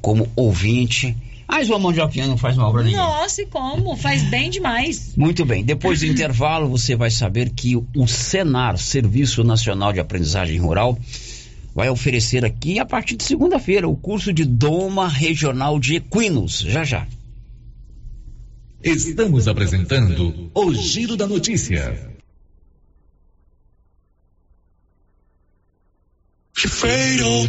[0.00, 1.14] como ouvinte.
[1.46, 2.96] Mas uma mandioquinha não faz mal pra ninguém.
[2.96, 3.94] Nossa, e como?
[3.98, 5.12] Faz bem demais.
[5.14, 10.58] Muito bem, depois do intervalo você vai saber que o Senar, Serviço Nacional de Aprendizagem
[10.58, 10.98] Rural,
[11.74, 16.60] vai oferecer aqui a partir de segunda-feira o curso de Doma Regional de Equinos.
[16.60, 17.06] Já já.
[18.82, 22.10] Estamos apresentando o Giro da Notícia.
[26.54, 27.48] Fatal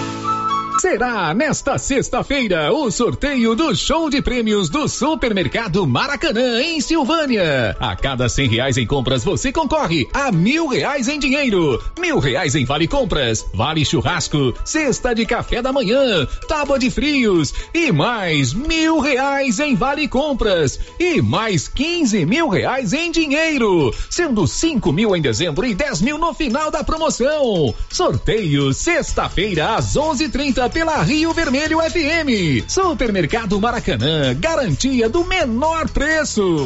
[0.81, 7.77] Será nesta sexta-feira o sorteio do show de prêmios do Supermercado Maracanã, em Silvânia.
[7.79, 12.55] A cada cem reais em compras você concorre a mil reais em dinheiro, mil reais
[12.55, 18.51] em vale compras, vale churrasco, cesta de café da manhã, tábua de frios e mais
[18.51, 25.15] mil reais em vale compras e mais quinze mil reais em dinheiro, sendo cinco mil
[25.15, 27.71] em dezembro e dez mil no final da promoção.
[27.87, 32.65] Sorteio sexta-feira às onze trinta pela Rio Vermelho FM.
[32.67, 36.65] Supermercado Maracanã, garantia do menor preço.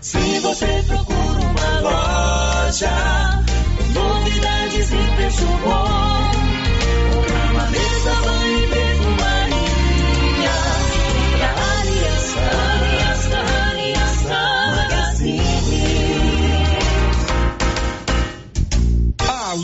[0.00, 3.44] Se você procura uma loja,
[3.92, 4.90] novidades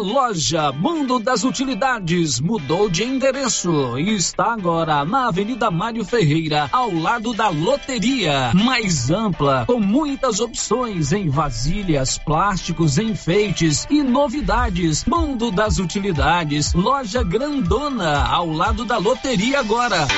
[0.00, 6.90] Loja Mundo das Utilidades mudou de endereço e está agora na Avenida Mário Ferreira, ao
[6.90, 8.50] lado da loteria.
[8.54, 15.04] Mais ampla, com muitas opções em vasilhas, plásticos, enfeites e novidades.
[15.04, 20.08] Mundo das Utilidades, loja grandona, ao lado da loteria agora.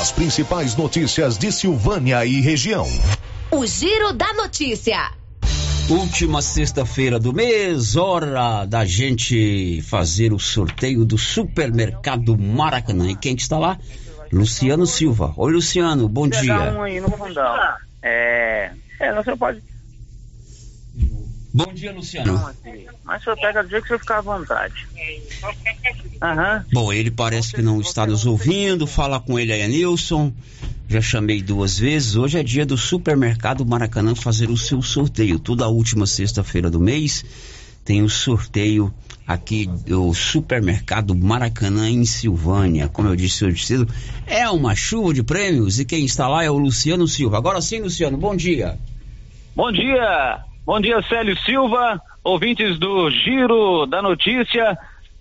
[0.00, 2.86] As principais notícias de Silvânia e região.
[3.50, 5.23] O Giro da Notícia.
[5.90, 13.10] Última sexta-feira do mês, hora da gente fazer o sorteio do supermercado Maracanã.
[13.10, 13.78] E quem que está lá?
[14.32, 15.34] Luciano Silva.
[15.36, 16.72] Oi, Luciano, bom dia.
[16.72, 17.54] um aí no fundão.
[18.02, 18.70] É.
[18.98, 19.62] É, não, você pode.
[21.54, 22.52] Bom dia, Luciano.
[23.04, 24.74] Mas o senhor pega do jeito que você ficar à vontade.
[26.20, 26.64] Aham.
[26.72, 28.88] Bom, ele parece que não está nos ouvindo.
[28.88, 30.32] Fala com ele aí, Nilson.
[30.88, 32.16] Já chamei duas vezes.
[32.16, 35.38] Hoje é dia do Supermercado Maracanã fazer o seu sorteio.
[35.38, 37.24] Toda última sexta-feira do mês
[37.84, 38.92] tem o sorteio
[39.24, 42.88] aqui do Supermercado Maracanã em Silvânia.
[42.88, 43.88] Como eu disse hoje cedo,
[44.26, 47.38] é uma chuva de prêmios e quem está lá é o Luciano Silva.
[47.38, 48.76] Agora sim, Luciano, bom dia.
[49.54, 50.44] Bom dia!
[50.66, 54.78] Bom dia, Célio Silva, ouvintes do Giro da Notícia,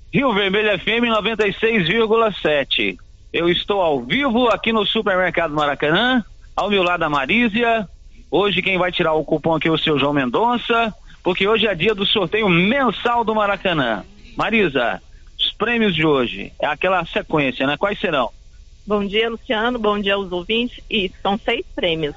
[0.09, 2.95] Rio Vermelho FM 96,7.
[3.33, 6.23] Eu estou ao vivo aqui no Supermercado Maracanã,
[6.55, 7.85] ao meu lado a Marísia.
[8.31, 11.75] Hoje quem vai tirar o cupom aqui é o seu João Mendonça, porque hoje é
[11.75, 14.05] dia do sorteio mensal do Maracanã.
[14.37, 15.01] Marisa,
[15.37, 17.75] os prêmios de hoje, é aquela sequência, né?
[17.75, 18.29] Quais serão?
[18.87, 19.77] Bom dia, Luciano.
[19.77, 20.81] Bom dia aos ouvintes.
[20.89, 22.15] E são seis prêmios.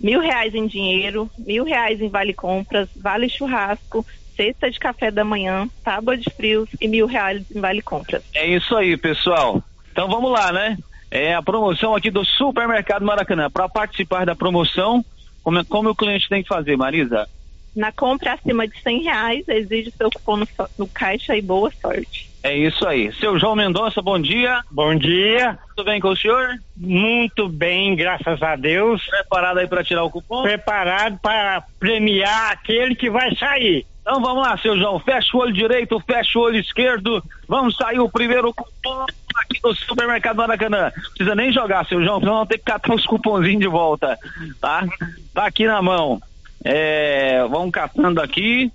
[0.00, 4.04] Mil reais em dinheiro, mil reais em vale compras, vale churrasco,
[4.36, 8.22] cesta de café da manhã, tábua de frios e mil reais em vale compras.
[8.34, 9.62] É isso aí, pessoal.
[9.92, 10.76] Então vamos lá, né?
[11.10, 13.48] É a promoção aqui do Supermercado Maracanã.
[13.48, 15.04] Para participar da promoção,
[15.42, 17.28] como, é- como o cliente tem que fazer, Marisa?
[17.74, 22.33] Na compra acima de cem reais, exige seu cupom no, no caixa e boa sorte.
[22.44, 23.10] É isso aí.
[23.14, 24.60] Seu João Mendonça, bom dia.
[24.70, 25.58] Bom dia.
[25.74, 26.50] Tudo bem com o senhor?
[26.76, 29.02] Muito bem, graças a Deus.
[29.06, 30.42] Preparado aí para tirar o cupom?
[30.42, 33.86] Preparado para premiar aquele que vai sair.
[34.02, 34.98] Então vamos lá, seu João.
[34.98, 37.24] Fecha o olho direito, fecha o olho esquerdo.
[37.48, 40.92] Vamos sair o primeiro cupom aqui do Supermercado Maracanã.
[40.94, 44.18] Não precisa nem jogar, seu João, senão vamos ter que catar os cupomzinhos de volta.
[44.60, 44.84] Tá?
[45.32, 46.20] Tá aqui na mão.
[46.62, 48.70] É, vamos catando aqui.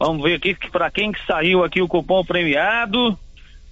[0.00, 3.18] Vamos ver aqui que para quem que saiu aqui o cupom premiado.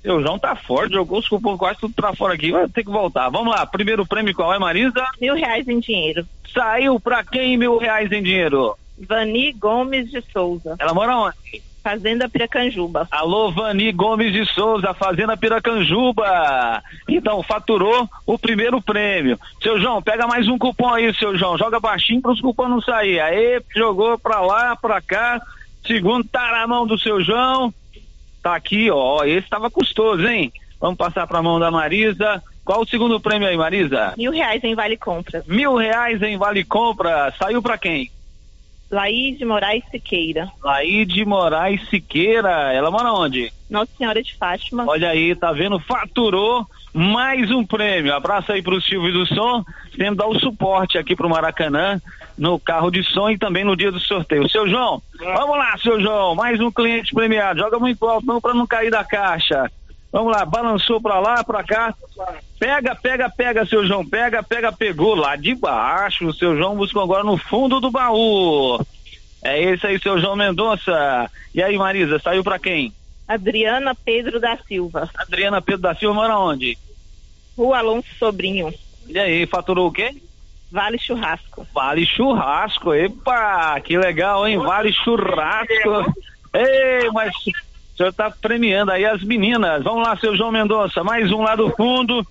[0.02, 2.52] Seu João tá forte, jogou os cupons quase tudo pra fora aqui.
[2.52, 3.30] Vai ter que voltar.
[3.30, 5.06] Vamos lá, primeiro prêmio qual é, Marisa?
[5.18, 6.26] Mil reais em dinheiro.
[6.52, 8.76] Saiu pra quem mil reais em dinheiro?
[8.98, 10.76] Vani Gomes de Souza.
[10.78, 11.62] Ela mora onde?
[11.82, 13.08] Fazenda Piracanjuba.
[13.10, 16.82] Alô, Vani Gomes de Souza, Fazenda Piracanjuba.
[17.08, 19.38] Então, faturou o primeiro prêmio.
[19.62, 21.56] Seu João, pega mais um cupom aí, seu João.
[21.56, 23.18] Joga baixinho para os cupons não sair.
[23.20, 25.40] Aí, jogou pra lá, pra cá.
[25.88, 27.74] Segundo tá na mão do seu João.
[28.42, 29.24] Tá aqui, ó.
[29.24, 30.52] Esse tava custoso, hein?
[30.78, 32.40] Vamos passar pra mão da Marisa.
[32.64, 34.14] Qual o segundo prêmio aí, Marisa?
[34.16, 35.44] Mil reais em vale compras.
[35.46, 37.32] Mil reais em Vale Compra.
[37.38, 38.10] Saiu pra quem?
[38.90, 40.50] Laís de Moraes Siqueira.
[40.62, 42.72] Laide Moraes Siqueira.
[42.72, 43.52] Ela mora onde?
[43.68, 44.84] Nossa Senhora de Fátima.
[44.86, 45.80] Olha aí, tá vendo?
[45.80, 46.66] Faturou
[46.98, 48.12] mais um prêmio.
[48.12, 49.64] Abraço aí pro Silvio do Som,
[49.96, 52.00] tendo dar o suporte aqui pro Maracanã,
[52.36, 54.48] no carro de som e também no dia do sorteio.
[54.48, 57.60] Seu João, vamos lá, seu João, mais um cliente premiado.
[57.60, 59.70] Joga muito alto não pra não cair da caixa.
[60.10, 61.94] Vamos lá, balançou pra lá, pra cá.
[62.58, 64.04] Pega, pega, pega, seu João.
[64.04, 66.26] Pega, pega, pegou lá de baixo.
[66.26, 68.84] O seu João buscou agora no fundo do baú.
[69.44, 71.30] É esse aí, seu João Mendonça.
[71.54, 72.92] E aí, Marisa, saiu pra quem?
[73.28, 75.08] Adriana Pedro da Silva.
[75.14, 76.76] Adriana Pedro da Silva mora onde?
[77.58, 78.72] Rua Alonso Sobrinho.
[79.08, 80.14] E aí, faturou o quê?
[80.70, 81.66] Vale Churrasco.
[81.74, 84.58] Vale churrasco, epa, que legal, hein?
[84.58, 86.14] Vale churrasco.
[86.54, 89.82] Ei, mas o senhor tá premiando aí as meninas.
[89.82, 92.24] Vamos lá, seu João Mendonça, mais um lá do fundo.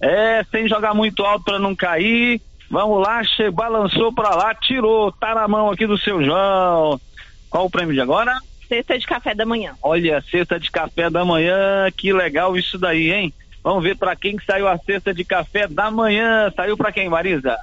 [0.00, 2.40] É, sem jogar muito alto para não cair.
[2.70, 7.00] Vamos lá, che balançou para lá, tirou, tá na mão aqui do seu João.
[7.48, 8.36] Qual o prêmio de agora?
[8.66, 9.74] Cesta de café da manhã.
[9.82, 13.32] Olha, cesta de café da manhã, que legal isso daí, hein?
[13.64, 16.52] Vamos ver para quem que saiu a cesta de café da manhã.
[16.54, 17.58] Saiu para quem, Marisa?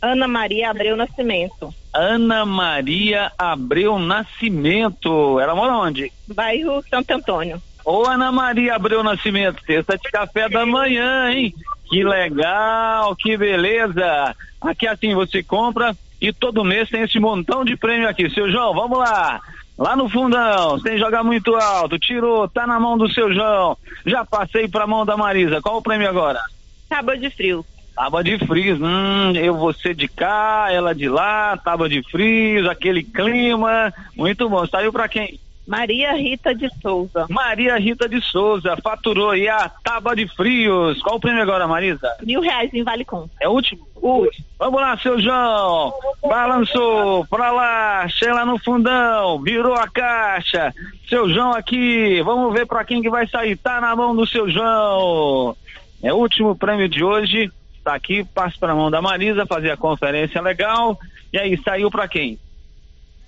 [0.00, 1.74] Ana Maria Abreu Nascimento.
[1.92, 5.40] Ana Maria Abreu Nascimento.
[5.40, 6.12] Ela mora onde?
[6.28, 7.62] Bairro Santo Antônio.
[7.82, 11.54] Ô Ana Maria Abreu Nascimento, cesta de café da manhã, hein?
[11.88, 14.36] Que legal, que beleza.
[14.60, 18.28] Aqui assim você compra e todo mês tem esse montão de prêmio aqui.
[18.28, 19.40] Seu João, vamos lá.
[19.78, 23.78] Lá no fundão, sem jogar muito alto, tirou, tá na mão do seu João.
[24.04, 25.62] Já passei pra mão da Marisa.
[25.62, 26.40] Qual o prêmio agora?
[26.88, 27.64] Tábua de frio.
[27.94, 32.68] Tábua de frios, hum, eu vou ser de cá, ela de lá, tábua de frios,
[32.68, 34.66] aquele clima, muito bom.
[34.66, 35.38] Saiu pra quem?
[35.68, 37.26] Maria Rita de Souza.
[37.28, 40.98] Maria Rita de Souza, faturou aí a tábua de frios.
[41.02, 42.08] Qual o prêmio agora, Marisa?
[42.22, 43.28] Mil reais em Vale Com.
[43.38, 43.86] É o último?
[43.96, 44.46] O último.
[44.58, 45.92] Vamos lá, seu João.
[46.26, 50.72] Balançou pra lá, chega no fundão, virou a caixa.
[51.06, 53.54] Seu João aqui, vamos ver pra quem que vai sair.
[53.54, 55.54] Tá na mão do seu João.
[56.02, 57.52] É o último prêmio de hoje.
[57.84, 60.98] Tá aqui, passa pra mão da Marisa, fazer a conferência legal.
[61.30, 62.38] E aí, saiu pra quem?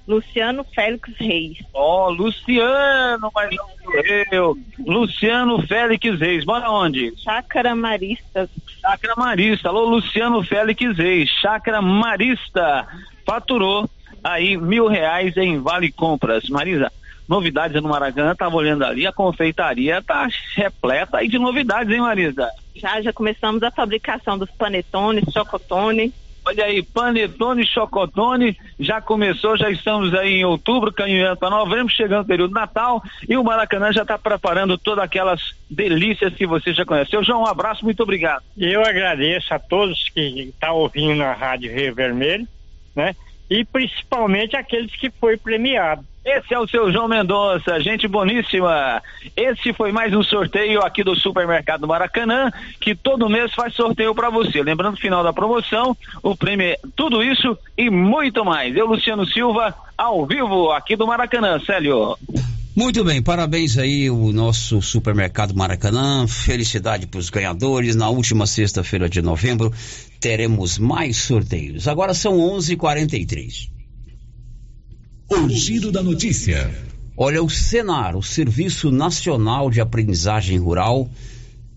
[0.07, 1.59] Luciano Félix Reis.
[1.73, 4.59] Ó, oh, Luciano, mas não sou eu.
[4.87, 7.13] Luciano Félix Reis, bora onde?
[7.17, 8.49] Chácara Marista.
[8.81, 9.69] Chácara Marista.
[9.69, 11.31] Alô, Luciano Félix Reis.
[11.41, 12.87] Chácara Marista.
[13.25, 13.89] Faturou
[14.23, 16.49] aí mil reais em Vale Compras.
[16.49, 16.91] Marisa,
[17.29, 22.51] novidades no Maracanã, tava olhando ali, a confeitaria tá repleta aí de novidades, hein, Marisa?
[22.75, 26.13] Já, já começamos a fabricação dos panetones, chocotone.
[26.45, 32.23] Olha aí, panetone, chocotone, já começou, já estamos aí em outubro, caminhando para novembro, chegando
[32.23, 36.85] o período Natal, e o Maracanã já está preparando todas aquelas delícias que você já
[36.85, 37.11] conhece.
[37.11, 38.43] Seu João, um abraço, muito obrigado.
[38.57, 42.49] Eu agradeço a todos que estão tá ouvindo a Rádio Rio Vermelho,
[42.97, 43.15] né?
[43.51, 46.05] E principalmente aqueles que foi premiado.
[46.25, 49.03] Esse é o seu João Mendonça, gente boníssima.
[49.35, 54.29] Esse foi mais um sorteio aqui do Supermercado Maracanã, que todo mês faz sorteio para
[54.29, 54.63] você.
[54.63, 58.77] Lembrando, final da promoção, o prêmio é tudo isso e muito mais.
[58.77, 62.19] Eu, Luciano Silva, ao vivo aqui do Maracanã, Célio.
[62.75, 66.27] Muito bem, parabéns aí o nosso Supermercado Maracanã.
[66.29, 67.97] Felicidade para os ganhadores.
[67.97, 69.73] Na última sexta-feira de novembro
[70.21, 71.89] teremos mais sorteios.
[71.89, 73.71] Agora são 11:43.
[75.29, 76.71] O Giro da Notícia.
[77.17, 81.11] Olha, o Senar, o Serviço Nacional de Aprendizagem Rural,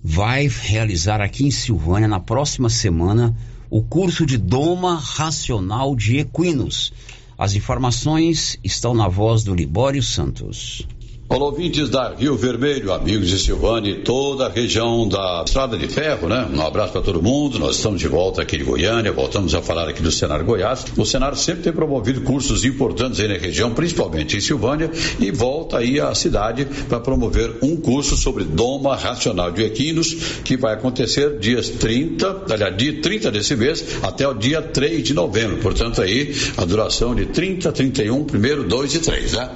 [0.02, 3.36] vai realizar aqui em Silvânia, na próxima semana,
[3.70, 6.94] o curso de Doma Racional de Equinos.
[7.38, 10.88] As informações estão na voz do Libório Santos.
[11.34, 15.88] Olá, ouvintes da Rio Vermelho, amigos de Silvânia e toda a região da Estrada de
[15.88, 16.48] Ferro, né?
[16.54, 17.58] Um abraço para todo mundo.
[17.58, 20.86] Nós estamos de volta aqui de Goiânia, voltamos a falar aqui do Senar Goiás.
[20.96, 25.80] O Senar sempre tem promovido cursos importantes aí na região, principalmente em Silvânia, e volta
[25.80, 30.14] aí à cidade para promover um curso sobre doma racional de equinos,
[30.44, 35.16] que vai acontecer dias 30, aliás, dia 30 desse mês até o dia 3 de
[35.16, 35.58] novembro.
[35.58, 39.50] Portanto, aí a duração de 30, 31, 1, 2 e 3, né?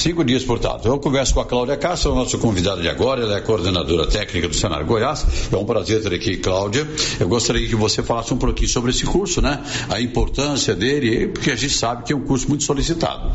[0.00, 0.89] Cinco dias, portanto.
[0.90, 4.54] Eu converso com a Cláudia Castro, nossa convidada de agora, ela é coordenadora técnica do
[4.56, 5.24] Senar Goiás.
[5.52, 6.84] É um prazer ter aqui, Cláudia.
[7.20, 9.62] Eu gostaria que você falasse um pouquinho sobre esse curso, né?
[9.88, 13.30] A importância dele, porque a gente sabe que é um curso muito solicitado.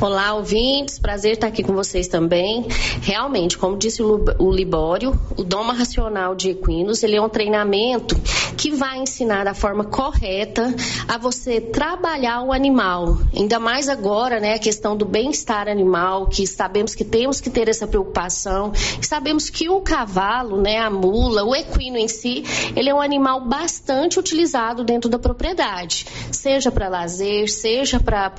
[0.00, 0.98] Olá, ouvintes.
[0.98, 2.66] Prazer estar aqui com vocês também.
[3.02, 8.16] Realmente, como disse o Libório, o Doma Racional de Equinos, ele é um treinamento
[8.56, 10.74] que vai ensinar da forma correta
[11.06, 13.18] a você trabalhar o animal.
[13.36, 16.42] Ainda mais agora, né, a questão do bem-estar animal que
[16.78, 18.72] sabemos que temos que ter essa preocupação,
[19.02, 22.44] sabemos que o cavalo, né, a mula, o equino em si,
[22.76, 28.32] ele é um animal bastante utilizado dentro da propriedade, seja para lazer, seja para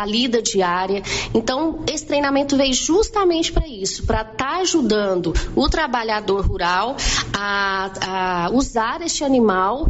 [0.00, 1.02] a lida diária.
[1.32, 6.94] Então, esse treinamento veio justamente para isso, para estar tá ajudando o trabalhador rural
[7.32, 7.90] a,
[8.46, 9.88] a usar este animal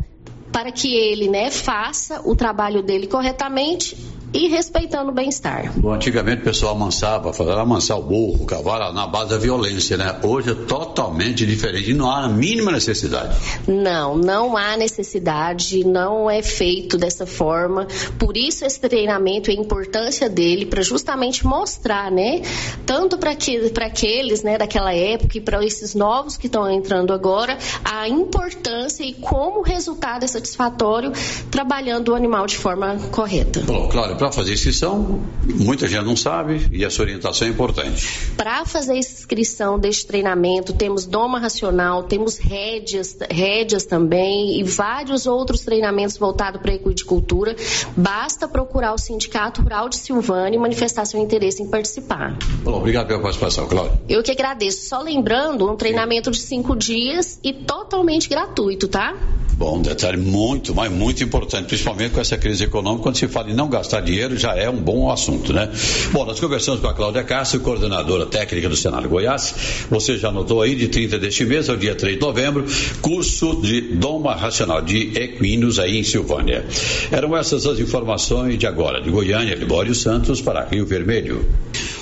[0.53, 3.97] para que ele né, faça o trabalho dele corretamente
[4.33, 5.73] e respeitando o bem-estar.
[5.87, 10.19] Antigamente o pessoal amansava, falava amansar o burro, o cavalo na base da violência, né?
[10.23, 13.37] Hoje é totalmente diferente, não há a mínima necessidade.
[13.67, 17.87] Não, não há necessidade, não é feito dessa forma.
[18.19, 22.43] Por isso esse treinamento e a importância dele para justamente mostrar, né,
[22.85, 27.57] tanto para que, aqueles, né, daquela época e para esses novos que estão entrando agora,
[27.85, 31.13] a importância e como o resultado é satisfatório
[31.51, 33.61] trabalhando o animal de forma correta.
[33.61, 38.07] Bom, claro, para fazer inscrição, muita gente não sabe e essa orientação é importante.
[38.37, 45.61] Para fazer inscrição deste treinamento, temos doma racional, temos rédeas, rédeas também e vários outros
[45.61, 47.55] treinamentos voltados para a equicultura.
[47.97, 52.37] Basta procurar o Sindicato Rural de Silvânia e manifestar seu interesse em participar.
[52.63, 54.01] Bom, obrigado pela participação, Cláudia.
[54.09, 54.89] Eu que agradeço.
[54.89, 59.15] Só lembrando, um treinamento de cinco dias e totalmente gratuito, tá?
[59.59, 63.51] Bom, um detalhe muito, mas muito importante, principalmente com essa crise econômica, quando se fala
[63.51, 65.71] em não gastar dinheiro, já é um bom assunto, né?
[66.13, 69.55] Bom, nós conversamos com a Cláudia Castro, coordenadora técnica do Senado Goiás.
[69.91, 72.65] Você já notou aí, de 30 deste mês ao dia 3 de novembro,
[73.03, 76.65] curso de doma racional de equinos aí em Silvânia.
[77.13, 81.47] Eram essas as informações de agora, de Goiânia, Libório Santos para Rio Vermelho.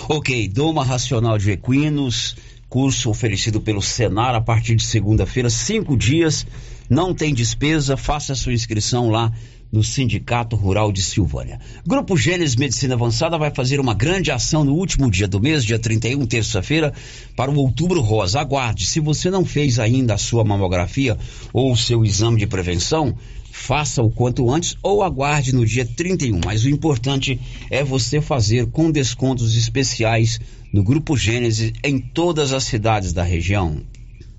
[0.08, 2.36] Ok, doma racional de equinos,
[2.68, 6.46] curso oferecido pelo Senar a partir de segunda-feira, cinco dias
[6.88, 9.32] não tem despesa, faça sua inscrição lá
[9.72, 11.60] no Sindicato Rural de Silvânia.
[11.86, 15.78] Grupo Gênesis Medicina Avançada vai fazer uma grande ação no último dia do mês, dia
[15.78, 16.92] 31, terça-feira,
[17.34, 18.40] para o Outubro Rosa.
[18.40, 21.16] Aguarde, se você não fez ainda a sua mamografia
[21.52, 23.16] ou o seu exame de prevenção,
[23.50, 26.40] faça o quanto antes ou aguarde no dia 31.
[26.44, 27.40] Mas o importante
[27.70, 30.38] é você fazer com descontos especiais
[30.72, 33.80] no Grupo Gênesis em todas as cidades da região.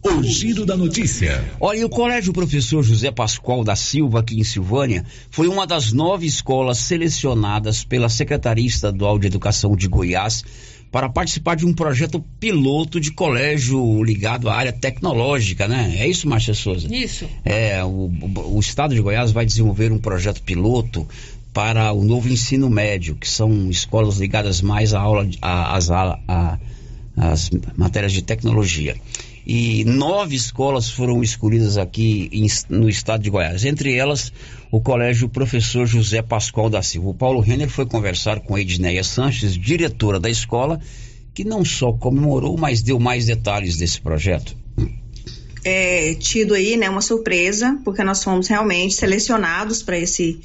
[0.04, 1.44] O giro da notícia.
[1.60, 6.26] Olha, o Colégio Professor José Pascoal da Silva, aqui em Silvânia, foi uma das nove
[6.26, 10.44] escolas selecionadas pela Secretaria Estadual de Educação de Goiás
[10.92, 15.96] para participar de um projeto piloto de colégio ligado à área tecnológica, né?
[15.98, 16.88] É isso, Márcia Souza?
[16.94, 17.28] Isso.
[17.44, 18.10] É, o,
[18.46, 21.06] o Estado de Goiás vai desenvolver um projeto piloto
[21.52, 28.14] para o novo ensino médio, que são escolas ligadas mais à aula, às às matérias
[28.14, 28.96] de tecnologia
[29.50, 33.64] e nove escolas foram escolhidas aqui em, no estado de Goiás.
[33.64, 34.34] Entre elas,
[34.70, 37.08] o Colégio Professor José Pascoal da Silva.
[37.08, 40.82] O Paulo Renner foi conversar com Edneia Sanches, diretora da escola,
[41.34, 44.54] que não só comemorou, mas deu mais detalhes desse projeto.
[45.64, 50.42] É tido aí, né, uma surpresa, porque nós fomos realmente selecionados para esse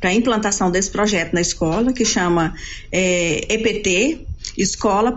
[0.00, 2.54] para a implantação desse projeto na escola, que chama
[2.90, 4.26] é, EPT,
[4.56, 5.16] Escola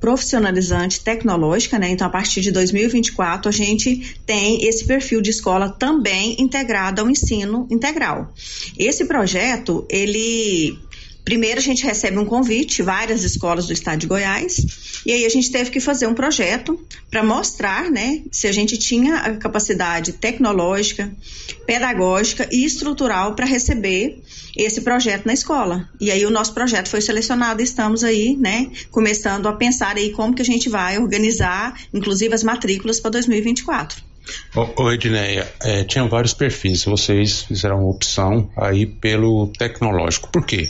[0.00, 1.90] Profissionalizante Tecnológica, né?
[1.90, 7.10] Então, a partir de 2024, a gente tem esse perfil de escola também integrado ao
[7.10, 8.32] ensino integral.
[8.78, 10.78] Esse projeto, ele
[11.26, 15.28] Primeiro, a gente recebe um convite, várias escolas do estado de Goiás, e aí a
[15.28, 16.78] gente teve que fazer um projeto
[17.10, 21.12] para mostrar, né, se a gente tinha a capacidade tecnológica,
[21.66, 24.22] pedagógica e estrutural para receber
[24.56, 25.90] esse projeto na escola.
[26.00, 30.12] E aí o nosso projeto foi selecionado e estamos aí, né, começando a pensar aí
[30.12, 34.00] como que a gente vai organizar, inclusive as matrículas para 2024.
[34.54, 40.30] Ô, Edneia, é, tinha vários perfis, vocês fizeram opção aí pelo tecnológico.
[40.30, 40.68] Por quê?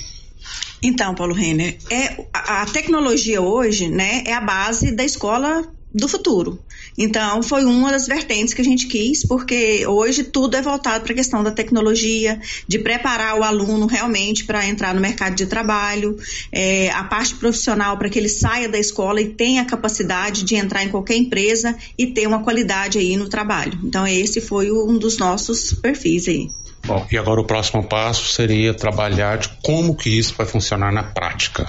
[0.83, 6.59] Então, Paulo Renner, é, a, tecnologia hoje né, é a base da escola do futuro.
[6.99, 11.13] Então, foi uma das vertentes que a gente quis, porque hoje tudo é voltado para
[11.13, 12.39] a questão da tecnologia,
[12.69, 16.17] de preparar o aluno realmente para entrar no mercado de trabalho,
[16.53, 20.55] é, a parte profissional para que ele saia da escola e tenha a capacidade de
[20.55, 23.79] entrar em qualquer empresa e ter uma qualidade aí no trabalho.
[23.83, 26.49] Então, esse foi um dos nossos perfis aí.
[26.87, 31.03] Bom, e agora o próximo passo seria trabalhar de como que isso vai funcionar na
[31.03, 31.69] prática.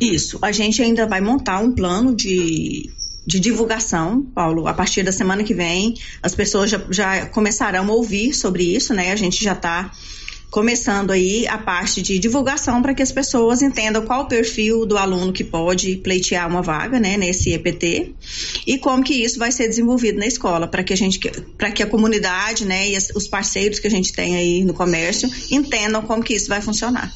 [0.00, 2.90] Isso, a gente ainda vai montar um plano de,
[3.26, 4.66] de divulgação, Paulo.
[4.66, 8.94] A partir da semana que vem, as pessoas já, já começarão a ouvir sobre isso,
[8.94, 9.12] né?
[9.12, 9.90] A gente já está
[10.50, 14.98] começando aí a parte de divulgação para que as pessoas entendam qual o perfil do
[14.98, 18.14] aluno que pode pleitear uma vaga, né, nesse EPT
[18.66, 21.20] e como que isso vai ser desenvolvido na escola para que a gente,
[21.56, 25.30] para que a comunidade, né, e os parceiros que a gente tem aí no comércio
[25.50, 27.12] entendam como que isso vai funcionar.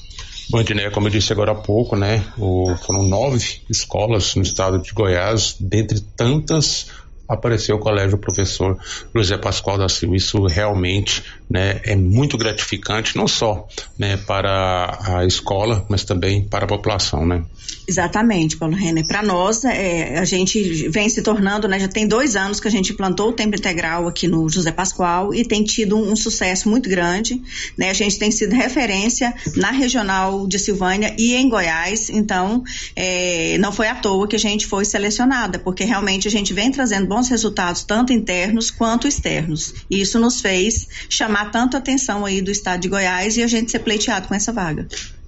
[0.50, 4.78] Bom, Edneia, como eu disse agora há pouco, né, o, foram nove escolas no estado
[4.78, 6.86] de Goiás, dentre tantas
[7.28, 8.78] apareceu o colégio professor
[9.14, 10.16] José Pascoal da Silva.
[10.16, 13.66] Isso realmente né, é muito gratificante, não só
[13.98, 17.26] né, para a escola, mas também para a população.
[17.26, 17.44] Né?
[17.86, 19.06] Exatamente, Paulo Renner.
[19.06, 22.70] Para nós, é, a gente vem se tornando, né, já tem dois anos que a
[22.70, 26.68] gente implantou o tempo integral aqui no José Pascoal e tem tido um, um sucesso
[26.68, 27.40] muito grande.
[27.76, 27.90] Né?
[27.90, 32.62] A gente tem sido referência na regional de Silvânia e em Goiás, então
[32.96, 36.70] é, não foi à toa que a gente foi selecionada, porque realmente a gente vem
[36.70, 39.74] trazendo bons resultados, tanto internos quanto externos.
[39.90, 43.46] E isso nos fez chamar tanto a atenção aí do estado de Goiás e a
[43.46, 44.86] gente ser pleiteado com essa vaga.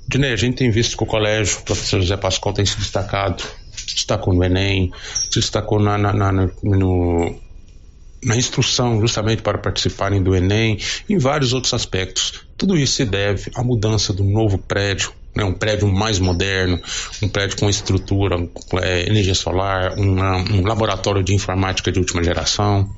[0.08, 3.42] Dinei, a gente tem visto que o colégio, o professor José Pascoal tem se destacado,
[3.72, 6.32] se destacou no Enem, se destacou na, na, na,
[6.62, 7.34] no,
[8.24, 10.78] na instrução justamente para participarem do Enem,
[11.08, 12.46] em vários outros aspectos.
[12.56, 16.80] Tudo isso se deve à mudança do novo prédio, né, um prédio mais moderno,
[17.22, 18.36] um prédio com estrutura,
[18.82, 22.88] é, energia solar, um laboratório de informática de última geração.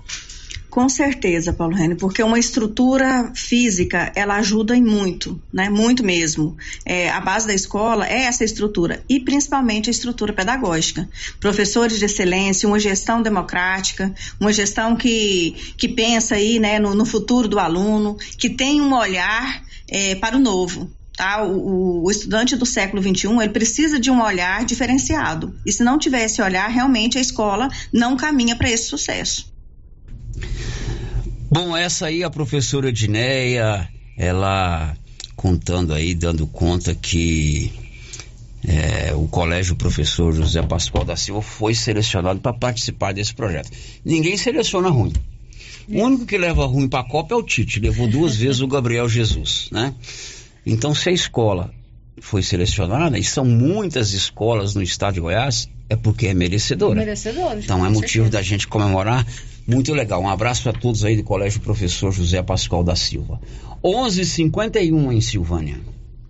[0.70, 5.70] Com certeza, Paulo Reni, porque uma estrutura física, ela ajuda em muito, né?
[5.70, 6.56] Muito mesmo.
[6.84, 11.08] É, a base da escola é essa estrutura, e principalmente a estrutura pedagógica.
[11.40, 17.06] Professores de excelência, uma gestão democrática, uma gestão que, que pensa aí, né, no, no
[17.06, 20.90] futuro do aluno, que tem um olhar é, para o novo.
[21.16, 21.42] Tá?
[21.42, 25.52] O, o, estudante do século XXI ele precisa de um olhar diferenciado.
[25.66, 29.50] E se não tiver esse olhar, realmente a escola não caminha para esse sucesso.
[31.50, 34.94] Bom, essa aí a professora Edneia, ela
[35.34, 37.72] contando aí, dando conta que
[38.66, 43.70] é, o colégio professor José Pascoal da Silva foi selecionado para participar desse projeto.
[44.04, 45.12] Ninguém seleciona ruim.
[45.88, 48.66] O único que leva ruim para a Copa é o Tite, levou duas vezes o
[48.66, 49.94] Gabriel Jesus, né?
[50.66, 51.72] Então, se a escola
[52.20, 56.96] foi selecionada, e são muitas escolas no estado de Goiás, é porque é merecedora.
[56.96, 57.58] Merecedora.
[57.58, 58.30] Então é motivo certeza.
[58.30, 59.26] da gente comemorar.
[59.68, 60.22] Muito legal.
[60.22, 63.38] Um abraço para todos aí do Colégio Professor José Pascoal da Silva.
[63.84, 65.78] 11:51 em Silvânia.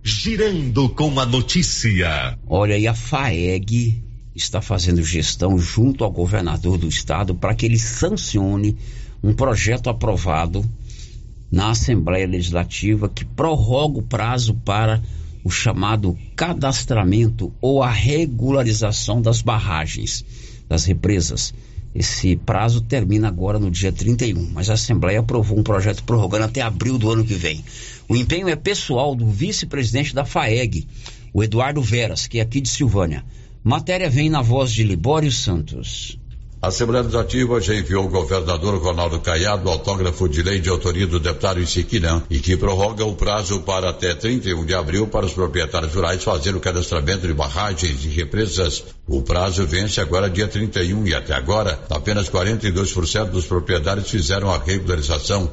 [0.03, 2.37] Girando com a notícia.
[2.45, 4.03] Olha, e a FAEG
[4.35, 8.75] está fazendo gestão junto ao governador do estado para que ele sancione
[9.23, 10.69] um projeto aprovado
[11.49, 15.01] na Assembleia Legislativa que prorroga o prazo para
[15.45, 20.25] o chamado cadastramento ou a regularização das barragens,
[20.67, 21.53] das represas.
[21.93, 26.61] Esse prazo termina agora no dia 31, mas a Assembleia aprovou um projeto prorrogando até
[26.61, 27.63] abril do ano que vem.
[28.07, 30.87] O empenho é pessoal do vice-presidente da FAEG,
[31.33, 33.25] o Eduardo Veras, que é aqui de Silvânia.
[33.63, 36.18] Matéria vem na voz de Libório Santos.
[36.61, 41.17] A Assembleia Legislativa já enviou ao governador Ronaldo Caiado autógrafo de lei de autoria do
[41.17, 45.95] deputado Isiquirã e que prorroga o prazo para até 31 de abril para os proprietários
[45.95, 48.83] rurais fazer o cadastramento de barragens e represas.
[49.07, 54.57] O prazo vence agora dia 31 e até agora apenas 42% dos proprietários fizeram a
[54.57, 55.49] regularização.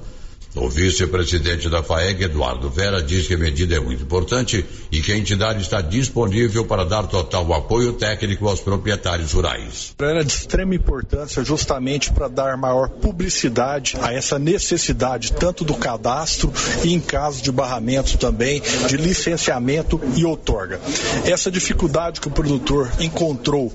[0.55, 5.13] O vice-presidente da FAEG, Eduardo Vera, diz que a medida é muito importante e que
[5.13, 9.95] a entidade está disponível para dar total apoio técnico aos proprietários rurais.
[10.01, 16.51] Era de extrema importância justamente para dar maior publicidade a essa necessidade, tanto do cadastro
[16.83, 20.81] e em caso de barramento também, de licenciamento e outorga.
[21.27, 23.71] Essa dificuldade que o produtor encontrou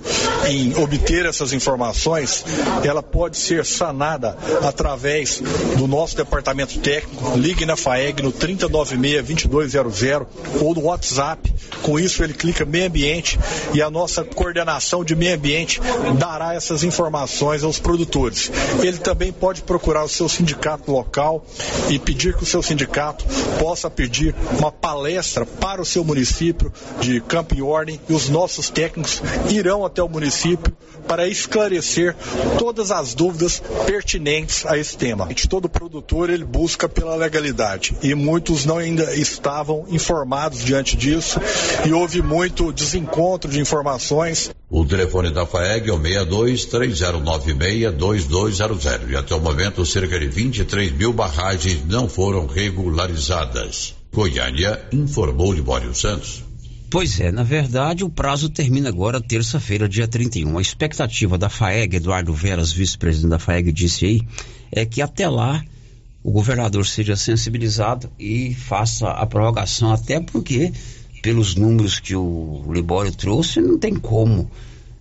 [0.48, 2.44] em obter essas informações,
[2.84, 5.42] ela pode ser sanada através
[5.78, 10.26] do nosso departamento técnico, ligue na FAEG no 3096-2200
[10.62, 11.54] ou no WhatsApp.
[11.82, 13.40] Com isso, ele clica meio ambiente
[13.74, 15.82] e a nossa coordenação de meio ambiente
[16.18, 18.52] dará essas informações aos produtores.
[18.82, 21.46] Ele também pode procurar o seu sindicato local
[21.90, 23.26] e pedir que o seu sindicato
[23.60, 28.70] possa pedir uma palestra para o seu município de Campo e Ordem e os nossos
[28.70, 30.76] técnicos irão até o município
[31.08, 32.16] para esclarecer
[32.58, 35.28] todas as dúvidas pertinentes a esse tema.
[35.50, 41.40] Todo produtor ele busca pela legalidade e muitos não ainda estavam informados diante disso
[41.86, 44.52] e houve muito desencontro de informações.
[44.70, 50.28] O telefone da FAEG é o 62 3096 2200 e até o momento cerca de
[50.28, 53.96] 23 mil barragens não foram regularizadas.
[54.14, 56.44] Goiânia informou Libório Santos.
[56.90, 60.58] Pois é, na verdade, o prazo termina agora, terça-feira, dia 31.
[60.58, 64.22] A expectativa da FAEG, Eduardo Veras, vice-presidente da FAEG, disse aí,
[64.70, 65.64] é que até lá
[66.24, 70.72] o governador seja sensibilizado e faça a prorrogação, até porque,
[71.22, 74.50] pelos números que o Libório trouxe, não tem como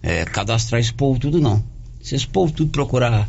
[0.03, 1.63] é, cadastrar esse povo tudo, não.
[2.01, 3.29] Se esse povo tudo procurar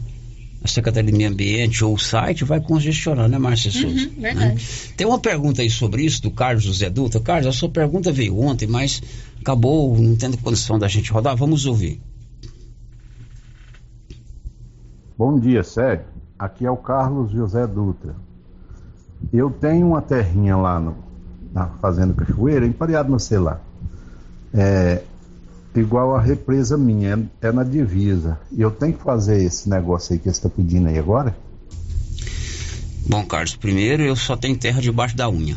[0.64, 4.10] a Secretaria de Meio Ambiente ou o site, vai congestionar, né, Márcia uhum, Souza?
[4.18, 4.56] Verdade.
[4.56, 4.62] Né?
[4.96, 7.20] Tem uma pergunta aí sobre isso do Carlos José Dutra.
[7.20, 9.02] Carlos, a sua pergunta veio ontem, mas
[9.39, 11.36] acabou não tendo condição da gente rodar.
[11.36, 12.00] Vamos ouvir.
[15.18, 16.11] Bom dia, Sérgio.
[16.42, 18.16] Aqui é o Carlos José Dutra.
[19.32, 20.96] Eu tenho uma terrinha lá no,
[21.54, 23.62] na Fazenda Cachoeira, empareado no celular.
[24.52, 25.04] É,
[25.76, 28.39] igual a represa minha, é, é, na divisa.
[28.52, 31.38] E eu tenho que fazer esse negócio aí que você está pedindo aí agora?
[33.08, 35.56] Bom, Carlos, primeiro eu só tenho terra debaixo da unha.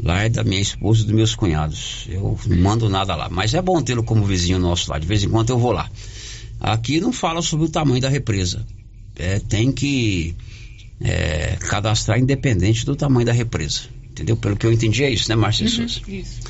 [0.00, 2.06] Lá é da minha esposa e dos meus cunhados.
[2.08, 3.28] Eu não mando nada lá.
[3.28, 4.96] Mas é bom tê-lo como vizinho nosso lá.
[4.96, 5.90] De vez em quando eu vou lá.
[6.60, 8.64] Aqui não fala sobre o tamanho da represa
[9.18, 10.34] é, tem que
[11.00, 13.98] é, cadastrar independente do tamanho da represa.
[14.18, 14.36] Entendeu?
[14.36, 16.00] Pelo que eu entendi é isso, né, Márcia uhum, Souza?
[16.08, 16.40] Isso.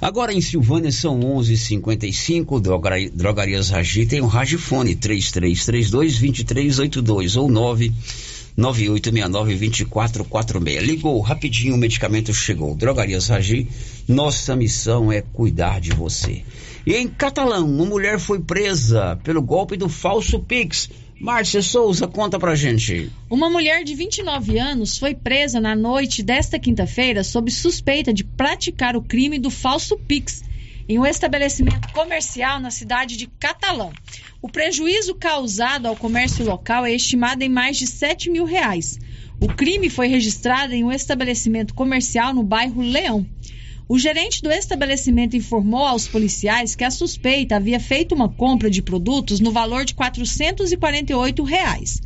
[0.00, 7.48] Agora em Silvânia são 11:55 drogaria, Drogarias Ragi tem um Ragifone 3332-2382 ou
[8.56, 10.80] 99869-2446.
[10.80, 12.76] Ligou rapidinho, o medicamento chegou.
[12.76, 13.66] Drogarias Ragi,
[14.06, 16.44] nossa missão é cuidar de você.
[16.86, 20.88] E em Catalão, uma mulher foi presa pelo golpe do falso Pix
[21.20, 23.10] Márcia Souza, conta pra gente.
[23.28, 28.96] Uma mulher de 29 anos foi presa na noite desta quinta-feira sob suspeita de praticar
[28.96, 30.44] o crime do falso Pix
[30.88, 33.92] em um estabelecimento comercial na cidade de Catalão.
[34.40, 38.98] O prejuízo causado ao comércio local é estimado em mais de 7 mil reais.
[39.40, 43.26] O crime foi registrado em um estabelecimento comercial no bairro Leão.
[43.90, 48.82] O gerente do estabelecimento informou aos policiais que a suspeita havia feito uma compra de
[48.82, 52.02] produtos no valor de 448 reais.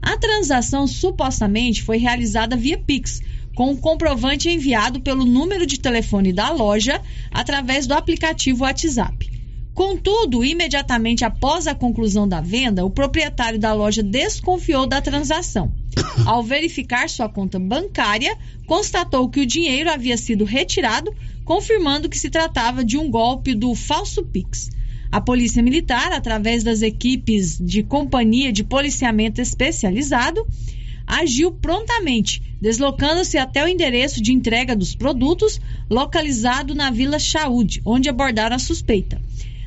[0.00, 3.20] A transação supostamente foi realizada via Pix,
[3.56, 7.02] com um comprovante enviado pelo número de telefone da loja
[7.32, 9.35] através do aplicativo WhatsApp.
[9.76, 15.70] Contudo, imediatamente após a conclusão da venda, o proprietário da loja desconfiou da transação.
[16.24, 18.34] Ao verificar sua conta bancária,
[18.66, 21.14] constatou que o dinheiro havia sido retirado,
[21.44, 24.70] confirmando que se tratava de um golpe do falso Pix.
[25.12, 30.42] A Polícia Militar, através das equipes de Companhia de Policiamento Especializado,
[31.06, 35.60] agiu prontamente, deslocando-se até o endereço de entrega dos produtos,
[35.90, 39.20] localizado na Vila Chaúde, onde abordaram a suspeita.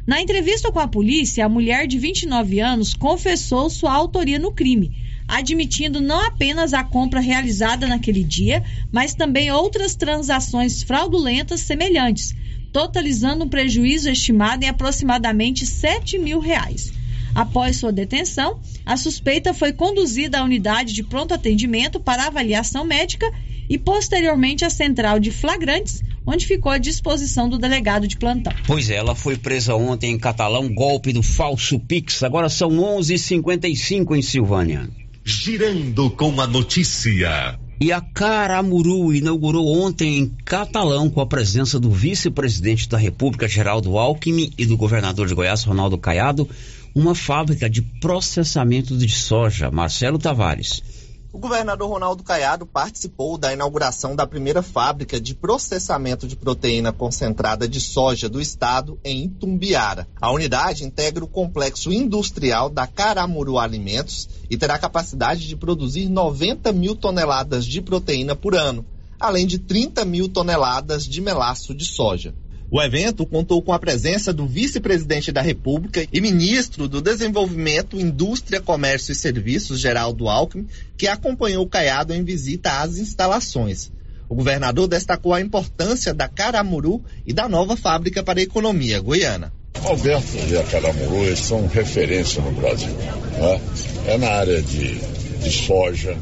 [0.07, 4.91] Na entrevista com a polícia, a mulher de 29 anos confessou sua autoria no crime,
[5.27, 12.33] admitindo não apenas a compra realizada naquele dia, mas também outras transações fraudulentas semelhantes,
[12.71, 16.91] totalizando um prejuízo estimado em aproximadamente 7 mil reais.
[17.35, 23.31] Após sua detenção, a suspeita foi conduzida à unidade de pronto atendimento para avaliação médica
[23.69, 28.53] e posteriormente à central de flagrantes, onde ficou à disposição do delegado de plantão.
[28.67, 32.23] Pois é, ela foi presa ontem em Catalão, golpe do falso Pix.
[32.23, 34.89] Agora são 11:55 em Silvânia.
[35.25, 37.59] Girando com a notícia.
[37.81, 43.97] E a Caramuru inaugurou ontem em Catalão com a presença do vice-presidente da República, Geraldo
[43.97, 46.49] Alckmin, e do governador de Goiás, Ronaldo Caiado,
[46.93, 49.71] uma fábrica de processamento de soja.
[49.71, 50.83] Marcelo Tavares.
[51.31, 57.67] O governador Ronaldo Caiado participou da inauguração da primeira fábrica de processamento de proteína concentrada
[57.67, 60.07] de soja do estado em Itumbiara.
[60.19, 66.73] A unidade integra o complexo industrial da Caramuru Alimentos e terá capacidade de produzir 90
[66.73, 68.83] mil toneladas de proteína por ano,
[69.19, 72.33] além de 30 mil toneladas de melaço de soja.
[72.71, 78.61] O evento contou com a presença do vice-presidente da República e ministro do Desenvolvimento, Indústria,
[78.61, 83.91] Comércio e Serviços, Geraldo Alckmin, que acompanhou o Caiado em visita às instalações.
[84.29, 89.51] O governador destacou a importância da Caramuru e da nova fábrica para a economia goiana.
[89.83, 92.93] Alberto e a Caramuru são referência no Brasil.
[92.93, 93.61] Né?
[94.05, 94.99] É na área de,
[95.39, 96.15] de soja,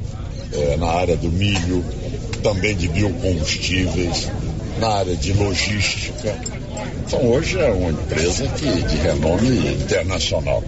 [0.54, 1.84] é na área do milho,
[2.42, 4.30] também de biocombustíveis,
[4.80, 6.36] na área de logística.
[7.06, 10.64] Então hoje é uma empresa que, de renome internacional.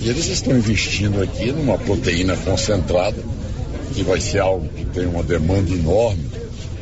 [0.00, 3.20] E eles estão investindo aqui numa proteína concentrada,
[3.94, 6.24] que vai ser algo que tem uma demanda enorme,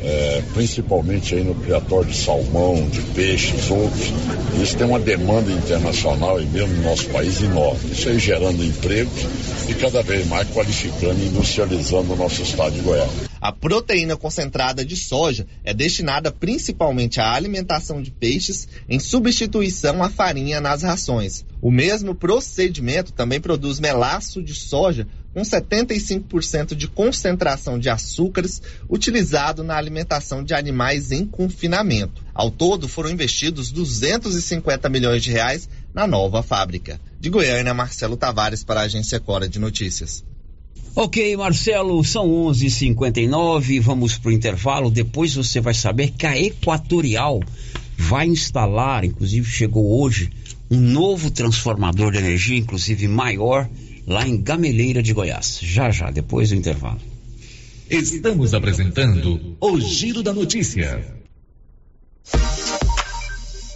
[0.03, 4.13] é, principalmente aí no criatório de salmão, de peixes, outros.
[4.61, 7.91] Isso tem uma demanda internacional e mesmo no nosso país enorme.
[7.91, 9.25] Isso aí gerando empregos
[9.67, 13.26] e cada vez mais qualificando e industrializando o nosso estado de Goiás.
[13.39, 20.09] A proteína concentrada de soja é destinada principalmente à alimentação de peixes em substituição à
[20.09, 21.45] farinha nas rações.
[21.61, 28.59] O mesmo procedimento também produz melaço de soja com 75% de concentração de açúcares
[28.89, 32.25] utilizado na alimentação de animais em confinamento.
[32.33, 36.99] Ao todo, foram investidos 250 milhões de reais na nova fábrica.
[37.19, 40.25] De Goiânia, Marcelo Tavares para a Agência Cora de Notícias.
[40.99, 43.79] Ok, Marcelo, são 11:59.
[43.79, 44.89] Vamos para o intervalo.
[44.89, 47.39] Depois você vai saber que a Equatorial
[47.95, 50.31] vai instalar, inclusive chegou hoje,
[50.71, 53.69] um novo transformador de energia, inclusive maior,
[54.07, 55.59] lá em Gameleira de Goiás.
[55.61, 56.99] Já já, depois do intervalo.
[57.87, 61.15] Estamos apresentando o Giro da Notícia.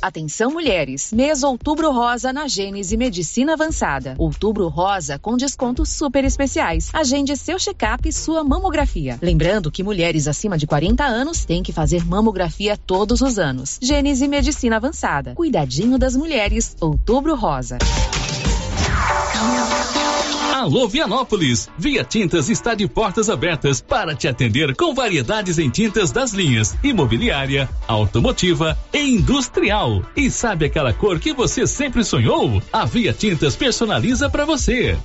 [0.01, 4.15] Atenção mulheres, mês Outubro Rosa na Gênese Medicina Avançada.
[4.17, 6.89] Outubro Rosa com descontos super especiais.
[6.91, 9.19] Agende seu check-up e sua mamografia.
[9.21, 13.77] Lembrando que mulheres acima de 40 anos têm que fazer mamografia todos os anos.
[13.79, 15.35] Gênese Medicina Avançada.
[15.35, 16.75] Cuidadinho das mulheres.
[16.81, 17.77] Outubro Rosa.
[20.61, 21.67] Alô Vianópolis!
[21.75, 26.77] Via Tintas está de portas abertas para te atender com variedades em tintas das linhas
[26.83, 30.03] imobiliária, automotiva e industrial.
[30.15, 32.61] E sabe aquela cor que você sempre sonhou?
[32.71, 34.95] A Via Tintas personaliza para você.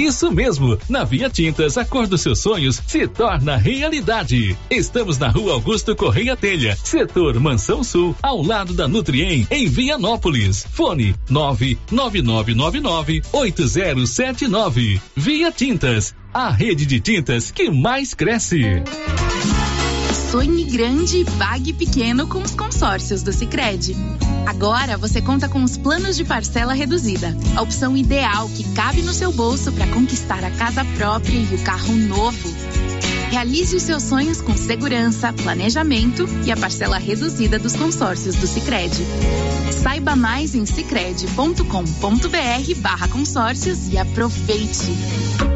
[0.00, 4.56] Isso mesmo, na Via Tintas a cor dos seus sonhos se torna realidade.
[4.70, 10.66] Estamos na Rua Augusto Correia Telha, setor Mansão Sul, ao lado da Nutriem, em Vianópolis.
[10.70, 18.82] Fone 99999 8079 Via Tintas, a rede de tintas que mais cresce.
[20.30, 23.96] Sonhe grande e pague pequeno com os consórcios do Sicredi.
[24.46, 29.12] Agora você conta com os planos de parcela reduzida, a opção ideal que cabe no
[29.12, 32.48] seu bolso para conquistar a casa própria e o carro novo.
[33.30, 39.02] Realize os seus sonhos com segurança, planejamento e a parcela reduzida dos consórcios do Sicredi.
[39.82, 45.55] Saiba mais em sicredi.com.br/barra consórcios e aproveite.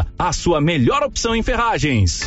[0.17, 2.21] a sua melhor opção em ferragens.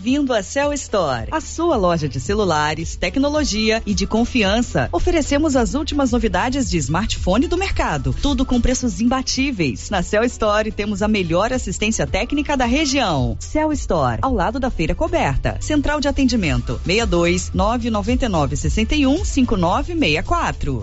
[0.00, 4.88] Bem-vindo a Cell Store, a sua loja de celulares, tecnologia e de confiança.
[4.92, 9.90] Oferecemos as últimas novidades de smartphone do mercado, tudo com preços imbatíveis.
[9.90, 13.36] Na Cell Store temos a melhor assistência técnica da região.
[13.38, 15.58] Cell Store, ao lado da feira coberta.
[15.60, 20.82] Central de atendimento: 62 999 61 5964.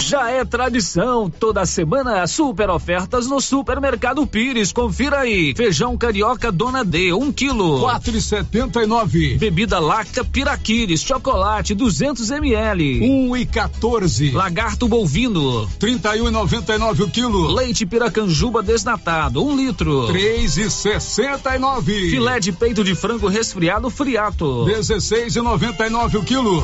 [0.00, 4.72] Já é tradição, toda semana super ofertas no Supermercado Pires.
[4.72, 9.36] Confira aí: feijão carioca Dona D, 1 um quilo, quatro e setenta e nove.
[9.36, 14.30] Bebida láctea Piraquires, chocolate 200 ml, um e 14.
[14.30, 17.52] Lagarto bovino, trinta e um e noventa e nove o quilo.
[17.52, 22.10] Leite Piracanjuba desnatado, 1 um litro, três e sessenta e nove.
[22.10, 26.62] Filé de peito de frango resfriado Friato, dezesseis e noventa e nove o quilo.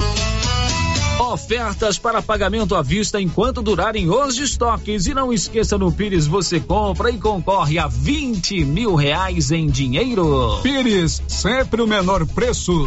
[1.18, 5.06] Ofertas para pagamento à vista enquanto durarem os estoques.
[5.06, 10.58] E não esqueça, no Pires você compra e concorre a 20 mil reais em dinheiro.
[10.62, 12.86] Pires, sempre o menor preço.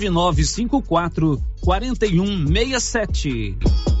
[0.09, 4.00] 99954 4167.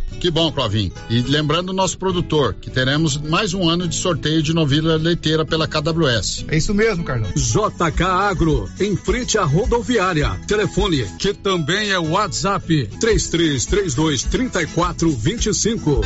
[0.21, 0.91] Que bom, Clovin.
[1.09, 5.43] E lembrando o nosso produtor que teremos mais um ano de sorteio de novilha leiteira
[5.43, 6.45] pela KWS.
[6.47, 7.31] É isso mesmo, Carlão.
[7.35, 10.39] JK Agro, em frente à rodoviária.
[10.47, 16.01] Telefone, que também é WhatsApp, 3332 3425.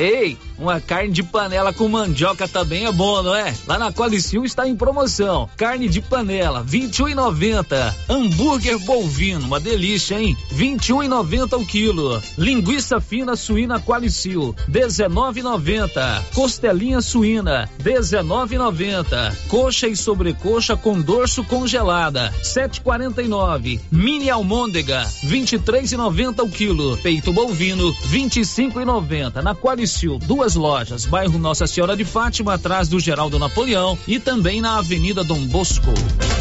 [0.00, 3.54] Ei, uma carne de panela com mandioca também é bom, não é?
[3.66, 5.48] Lá na Qualicil está em promoção.
[5.56, 7.94] Carne de panela, 21,90.
[8.08, 10.36] Hambúrguer bovino, uma delícia, hein?
[10.54, 12.22] 21,90 o quilo.
[12.36, 16.24] Linguiça fina suína Qualicil, 19,90.
[16.34, 19.34] Costelinha suína, 19,90.
[19.48, 23.80] Coxa e sobrecoxa com dorso congelada, 7,49.
[23.90, 26.96] Mini almôndega, 23,90 o quilo.
[26.98, 29.42] Peito bovino, 25,90.
[29.42, 34.60] Na Qualicil duas lojas, bairro Nossa Senhora de Fátima, atrás do Geraldo Napoleão e também
[34.60, 35.90] na Avenida Dom Bosco.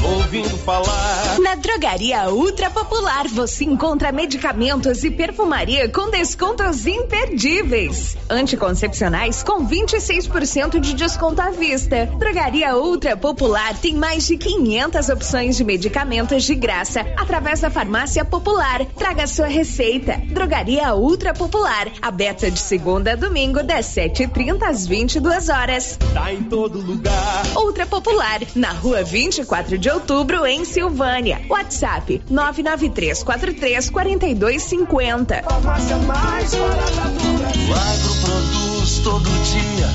[0.04, 1.40] Ouvindo falar.
[1.40, 8.16] Na Drogaria Ultra Popular você encontra medicamentos e perfumaria com descontos imperdíveis.
[8.30, 12.06] Anticoncepcionais com 26% de desconto à vista.
[12.20, 18.24] Drogaria Ultra Popular tem mais de 500 opções de medicamentos de graça através da Farmácia
[18.24, 18.86] Popular.
[18.98, 20.22] Traga sua receita.
[20.28, 25.98] Drogaria Ultra Popular, aberta de segunda a domingo domingo, das 7h30 às 22 horas.
[26.14, 27.44] Tá em todo lugar.
[27.56, 31.42] Ultra Popular, na rua 24 de outubro, em Silvânia.
[31.50, 35.42] WhatsApp 99343 4250.
[35.42, 37.68] Farmácia mais barata do Brasil.
[37.68, 39.90] O agro produz todo dia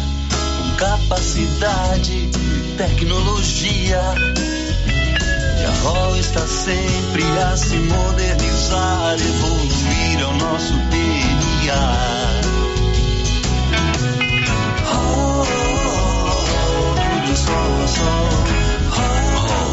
[0.59, 4.03] com capacidade e tecnologia.
[5.61, 12.42] E a ROL está sempre a se modernizar, evoluir ao nosso DNA.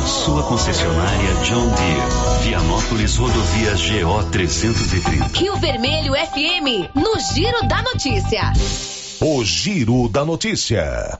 [0.06, 2.02] Sua concessionária John Deere.
[2.44, 5.40] Vianópolis Rodovias GO 330.
[5.40, 8.54] Rio Vermelho FM, no Giro da Notícia.
[9.22, 11.20] O Giro da Notícia.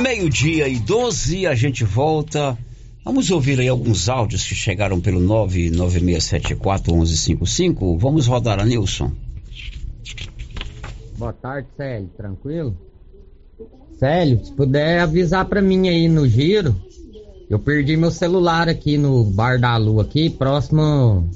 [0.00, 2.58] Meio-dia e 12, a gente volta.
[3.04, 7.98] Vamos ouvir aí alguns áudios que chegaram pelo 996741155.
[7.98, 9.10] Vamos rodar a Nilson.
[11.18, 12.08] Boa tarde, Célio.
[12.16, 12.76] Tranquilo?
[14.02, 16.74] Célio, se puder avisar pra mim aí no giro.
[17.48, 21.30] Eu perdi meu celular aqui no Bar da Lua, aqui, próximo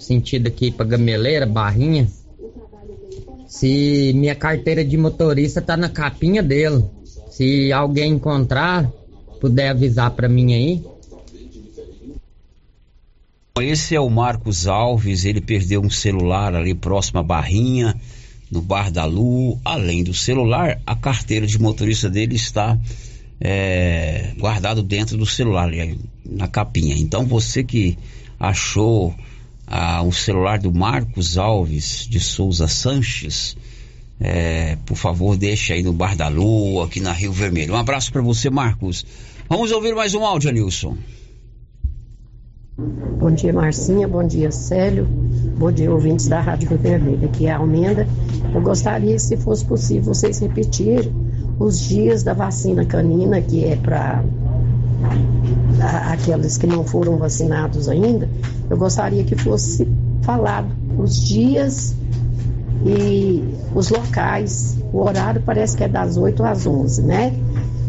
[0.00, 2.08] sentido aqui pra Gameleira, Barrinha.
[3.46, 6.84] Se minha carteira de motorista tá na capinha dele.
[7.30, 8.90] Se alguém encontrar,
[9.40, 10.84] puder avisar pra mim aí.
[13.60, 17.94] Esse é o Marcos Alves, ele perdeu um celular ali próximo à Barrinha
[18.52, 22.78] no Bar da Lu, além do celular, a carteira de motorista dele está
[23.40, 25.70] é, guardado dentro do celular,
[26.24, 26.94] na capinha.
[26.94, 27.96] Então você que
[28.38, 29.14] achou
[29.66, 33.56] ah, o celular do Marcos Alves de Souza Sanches,
[34.20, 37.72] é, por favor deixe aí no Bar da Lua, aqui na Rio Vermelho.
[37.72, 39.06] Um abraço para você, Marcos.
[39.48, 40.98] Vamos ouvir mais um áudio, Nilson.
[42.76, 44.06] Bom dia, Marcinha.
[44.06, 45.08] Bom dia, Célio.
[45.62, 47.24] Bom dia, ouvintes da Rádio Rio Vermelho.
[47.24, 48.04] Aqui é a Almenda.
[48.52, 51.14] Eu gostaria, se fosse possível, vocês repetirem
[51.56, 54.24] os dias da vacina canina, que é para
[56.10, 58.28] aqueles que não foram vacinados ainda.
[58.68, 59.86] Eu gostaria que fosse
[60.22, 60.66] falado
[60.98, 61.94] os dias
[62.84, 64.76] e os locais.
[64.92, 67.32] O horário parece que é das 8 às 11, né?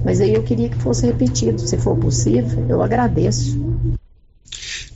[0.06, 2.66] Mas aí eu queria que fosse repetido, se for possível.
[2.70, 3.63] Eu agradeço.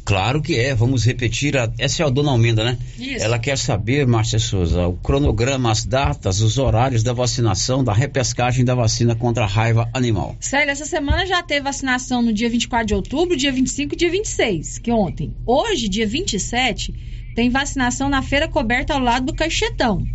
[0.07, 1.57] Claro que é, vamos repetir.
[1.57, 1.69] A...
[1.77, 2.77] Essa é a dona Almenda, né?
[2.97, 3.25] Isso.
[3.25, 8.63] Ela quer saber, Márcia Souza, o cronograma, as datas, os horários da vacinação, da repescagem
[8.63, 10.37] da vacina contra a raiva animal.
[10.39, 14.09] Sério, essa semana já teve vacinação no dia 24 de outubro, dia 25 e dia
[14.09, 15.35] 26, que ontem.
[15.45, 16.93] Hoje, dia 27,
[17.35, 20.07] tem vacinação na feira coberta ao lado do Caixetão.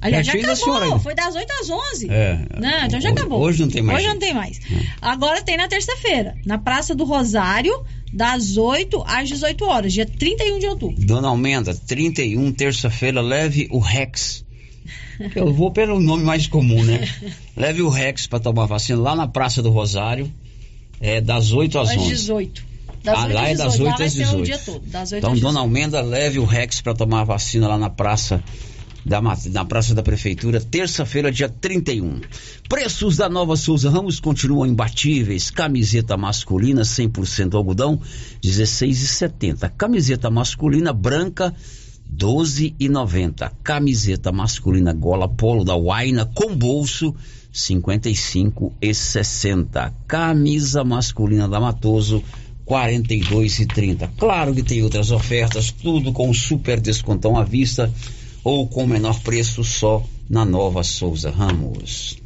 [0.00, 0.98] Aliás, já acabou.
[0.98, 2.10] Foi das 8 às 11.
[2.10, 2.38] É.
[2.58, 3.40] Não, então já Hoje- acabou.
[3.40, 4.60] hoje não tem mais Hoje não tem mais.
[5.02, 10.58] Agora tem na terça-feira, na Praça do Rosário, das 8 às 18 horas, dia 31
[10.58, 10.96] de outubro.
[11.04, 14.44] Dona Almenda, 31, terça-feira, leve o Rex.
[15.36, 17.06] Eu vou pelo nome mais comum, né?
[17.54, 20.32] Leve o Rex para tomar vacina lá na Praça do Rosário,
[20.98, 22.08] é das 8 às Às 11.
[22.08, 22.64] 18.
[23.04, 23.58] Das ah, 8 lá às é 18.
[23.58, 24.44] das 8 lá vai às ser o 18.
[24.46, 24.80] dia todo.
[24.86, 25.58] Das 8 Então, às Dona 18.
[25.58, 28.42] Almenda, leve o Rex para tomar vacina lá na praça
[29.04, 32.20] da, na praça da prefeitura, terça-feira, dia 31.
[32.68, 35.50] Preços da Nova Souza Ramos continuam imbatíveis.
[35.50, 38.00] Camiseta masculina 100% algodão,
[38.42, 39.70] 16,70.
[39.76, 41.52] Camiseta masculina branca
[42.14, 43.50] 12,90.
[43.62, 47.14] Camiseta masculina gola polo da Waina com bolso
[47.52, 49.92] 55,60.
[50.06, 52.22] Camisa masculina da Matoso
[52.66, 54.10] 42,30.
[54.16, 57.92] Claro que tem outras ofertas, tudo com super descontão à vista
[58.42, 62.18] ou com menor preço só na Nova Souza Ramos.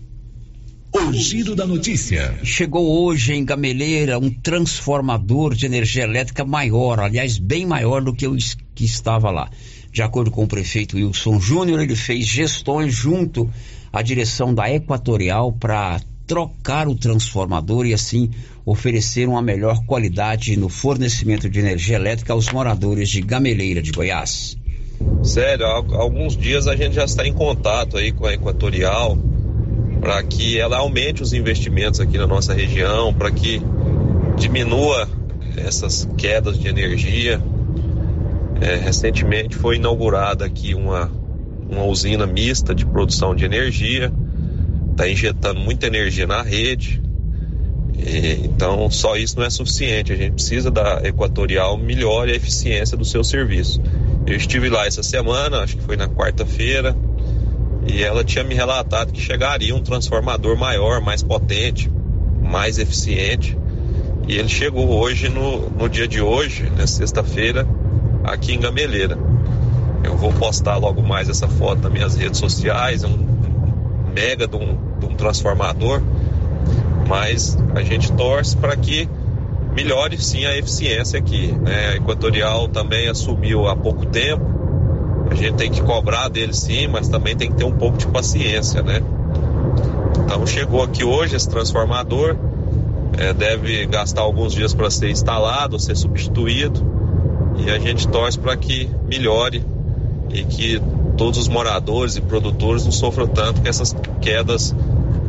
[0.93, 2.39] O giro da notícia.
[2.45, 8.29] Chegou hoje em Gameleira um transformador de energia elétrica maior, aliás, bem maior do que
[8.29, 8.37] o
[8.75, 9.51] que estava lá.
[9.91, 13.51] De acordo com o prefeito Wilson Júnior, ele fez gestões junto
[13.93, 18.31] à direção da Equatorial para trocar o transformador e assim
[18.65, 24.57] oferecer uma melhor qualidade no fornecimento de energia elétrica aos moradores de Gameleira de Goiás.
[25.23, 29.19] Sério, alguns dias a gente já está em contato aí com a Equatorial
[30.05, 33.63] para que ela aumente os investimentos aqui na nossa região, para que
[34.37, 35.09] diminua
[35.57, 37.41] essas quedas de energia.
[38.61, 41.11] É, recentemente foi inaugurada aqui uma,
[41.71, 44.13] uma usina mista de produção de energia,
[44.91, 47.03] está injetando muita energia na rede.
[47.97, 50.13] E, então, só isso não é suficiente.
[50.13, 53.81] A gente precisa da Equatorial melhore a eficiência do seu serviço.
[54.27, 56.97] Eu estive lá essa semana, acho que foi na quarta-feira,
[57.87, 61.91] e ela tinha me relatado que chegaria um transformador maior, mais potente,
[62.43, 63.59] mais eficiente.
[64.27, 67.69] E ele chegou hoje, no, no dia de hoje, na sexta-feira,
[68.25, 69.19] aqui em Gameleira.
[70.03, 73.19] Eu vou postar logo mais essa foto nas minhas redes sociais, é um
[74.15, 76.01] mega de um, de um transformador,
[77.07, 79.07] mas a gente torce para que
[79.75, 81.53] melhore sim a eficiência aqui.
[81.53, 81.91] Né?
[81.91, 84.45] A Equatorial também assumiu há pouco tempo,
[85.31, 88.07] a gente tem que cobrar dele sim, mas também tem que ter um pouco de
[88.07, 89.03] paciência, né?
[90.25, 92.37] Então chegou aqui hoje esse transformador,
[93.19, 96.85] eh, deve gastar alguns dias para ser instalado, ser substituído,
[97.57, 99.65] e a gente torce para que melhore
[100.31, 100.81] e que
[101.17, 104.75] todos os moradores e produtores não sofram tanto com essas quedas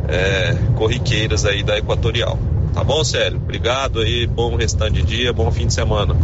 [0.08, 2.38] eh, corriqueiras aí da Equatorial.
[2.76, 3.38] Tá bom, Célio?
[3.38, 6.14] Obrigado aí, bom restante de dia, bom fim de semana.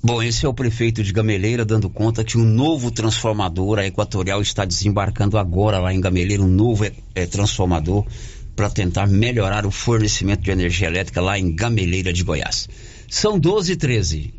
[0.00, 4.40] Bom, esse é o prefeito de Gameleira dando conta que um novo transformador, a Equatorial
[4.40, 8.06] está desembarcando agora lá em Gameleira, um novo eh, transformador
[8.54, 12.68] para tentar melhorar o fornecimento de energia elétrica lá em Gameleira de Goiás.
[13.08, 14.34] São 12 e 13.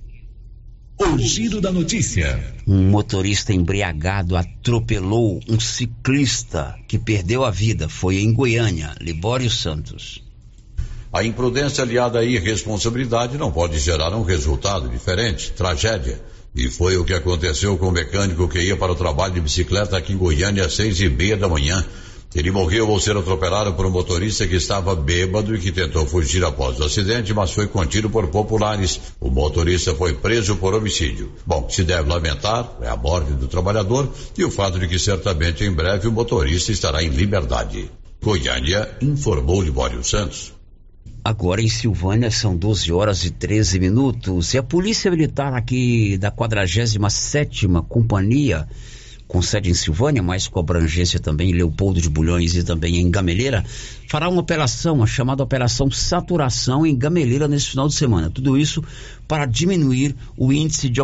[0.98, 2.42] O giro da notícia.
[2.66, 7.90] Um motorista embriagado atropelou um ciclista que perdeu a vida.
[7.90, 10.29] Foi em Goiânia, Libório Santos.
[11.12, 16.22] A imprudência aliada à irresponsabilidade não pode gerar um resultado diferente, tragédia.
[16.56, 19.98] E foi o que aconteceu com o mecânico que ia para o trabalho de bicicleta
[19.98, 21.84] aqui em Goiânia às seis e meia da manhã.
[22.36, 26.46] Ele morreu ao ser atropelado por um motorista que estava bêbado e que tentou fugir
[26.46, 29.00] após o acidente, mas foi contido por populares.
[29.20, 31.32] O motorista foi preso por homicídio.
[31.44, 34.08] Bom, se deve lamentar é a morte do trabalhador
[34.38, 37.90] e o fato de que certamente em breve o motorista estará em liberdade.
[38.22, 40.59] Goiânia informou Libório Santos.
[41.30, 44.56] Agora em Silvânia são 12 horas e 13 minutos.
[44.56, 48.68] E a Polícia Militar aqui da 47ª Companhia,
[49.28, 53.12] com sede em Silvânia, mas com abrangência também em Leopoldo de Bulhões e também em
[53.12, 53.64] Gameleira,
[54.10, 58.32] fará uma operação, a chamada Operação Saturação em Gameleira nesse final de semana.
[58.32, 58.84] Tudo isso
[59.28, 61.00] para diminuir o índice de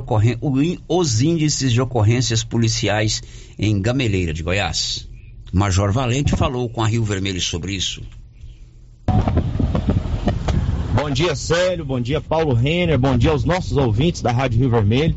[0.89, 3.21] os índices de ocorrências policiais
[3.59, 5.07] em Gameleira de Goiás.
[5.53, 8.01] Major Valente falou com a Rio Vermelho sobre isso.
[10.95, 11.83] Bom dia, Célio.
[11.83, 12.97] Bom dia, Paulo Renner.
[12.97, 15.13] Bom dia aos nossos ouvintes da Rádio Rio Vermelho.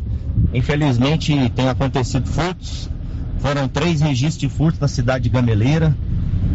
[0.52, 2.90] Infelizmente, tem acontecido furtos.
[3.38, 5.96] Foram três registros de furto na cidade de Gameleira.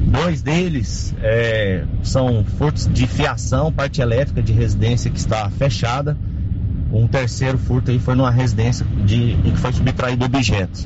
[0.08, 6.18] Dois deles é, são furtos de fiação, parte elétrica de residência que está fechada.
[6.92, 10.86] Um terceiro furto aí foi numa residência de, em que foi subtraído objetos.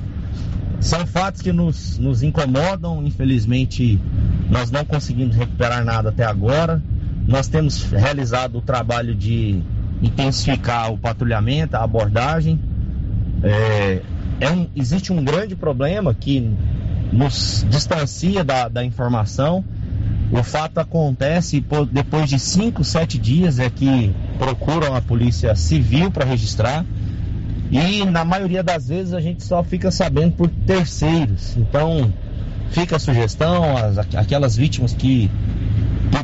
[0.79, 3.03] São fatos que nos, nos incomodam.
[3.03, 3.99] Infelizmente,
[4.47, 6.83] nós não conseguimos recuperar nada até agora.
[7.27, 9.61] Nós temos realizado o trabalho de
[10.01, 12.57] intensificar o patrulhamento, a abordagem.
[13.43, 14.01] É,
[14.39, 16.49] é um, existe um grande problema que
[17.11, 19.63] nos distancia da, da informação.
[20.31, 26.25] O fato acontece depois de 5, 7 dias é que procuram a polícia civil para
[26.25, 26.85] registrar.
[27.69, 31.57] E na maioria das vezes a gente só fica sabendo por terceiros.
[31.57, 32.13] Então
[32.71, 35.29] fica a sugestão, as, aquelas vítimas que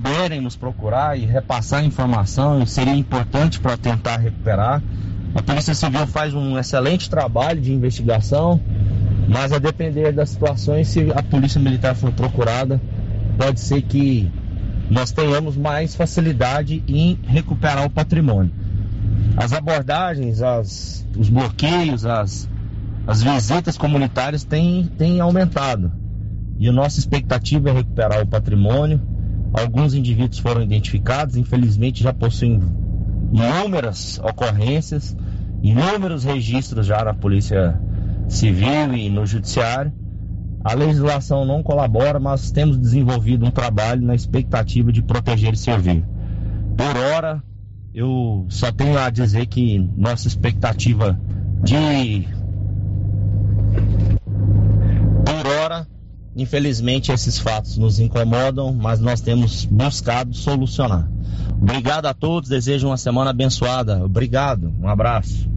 [0.04, 4.84] puderem nos procurar e repassar informação, seria importante para tentar recuperar.
[5.34, 8.60] A Polícia Civil faz um excelente trabalho de investigação,
[9.30, 12.82] mas a depender das situações, se a Polícia Militar for procurada,
[13.38, 14.30] pode ser que
[14.92, 18.52] nós tenhamos mais facilidade em recuperar o patrimônio.
[19.38, 22.48] As abordagens, as, os bloqueios, as,
[23.08, 25.92] as visitas comunitárias têm, têm aumentado.
[26.60, 29.13] E a nossa expectativa é recuperar o patrimônio.
[29.54, 32.60] Alguns indivíduos foram identificados, infelizmente já possuem
[33.32, 35.16] inúmeras ocorrências,
[35.62, 37.80] inúmeros registros já na Polícia
[38.28, 39.94] Civil e no Judiciário.
[40.64, 46.04] A legislação não colabora, mas temos desenvolvido um trabalho na expectativa de proteger e servir.
[46.78, 47.44] Por hora,
[47.94, 51.20] eu só tenho a dizer que nossa expectativa
[51.62, 52.28] de.
[55.26, 55.88] Por hora,
[56.36, 61.10] infelizmente, esses fatos nos incomodam, mas nós temos buscado solucionar.
[61.62, 64.04] Obrigado a todos, desejo uma semana abençoada.
[64.04, 65.50] Obrigado, um abraço.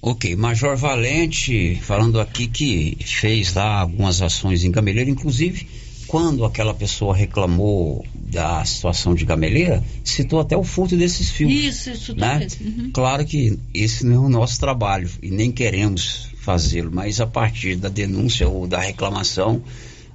[0.00, 5.66] Ok, Major Valente falando aqui que fez lá algumas ações em Gameleira, inclusive
[6.06, 11.52] quando aquela pessoa reclamou da situação de Gameleira, citou até o furto desses fios.
[11.52, 12.46] Isso, isso né?
[12.60, 12.90] Uhum.
[12.92, 17.76] Claro que esse não é o nosso trabalho e nem queremos fazê-lo, mas a partir
[17.76, 19.62] da denúncia ou da reclamação,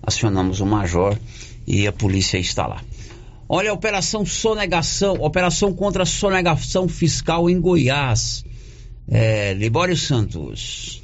[0.04, 1.20] acionamos o major
[1.66, 2.82] e a polícia está lá.
[3.48, 8.46] Olha a operação sonegação, operação contra sonegação fiscal em Goiás.
[9.08, 10.99] É, Libório Santos.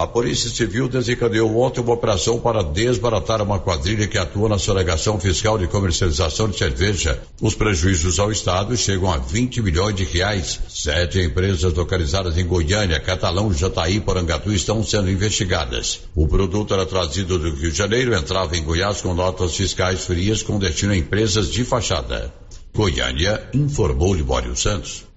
[0.00, 5.20] A Polícia Civil desencadeou ontem uma operação para desbaratar uma quadrilha que atua na sonegação
[5.20, 7.22] fiscal de comercialização de cerveja.
[7.38, 10.58] Os prejuízos ao Estado chegam a 20 milhões de reais.
[10.70, 16.00] Sete empresas localizadas em Goiânia, Catalão, Jataí e Porangatu estão sendo investigadas.
[16.14, 20.42] O produto era trazido do Rio de Janeiro, entrava em Goiás com notas fiscais frias
[20.42, 22.32] com destino a empresas de fachada.
[22.74, 25.09] Goiânia, informou Libório Santos.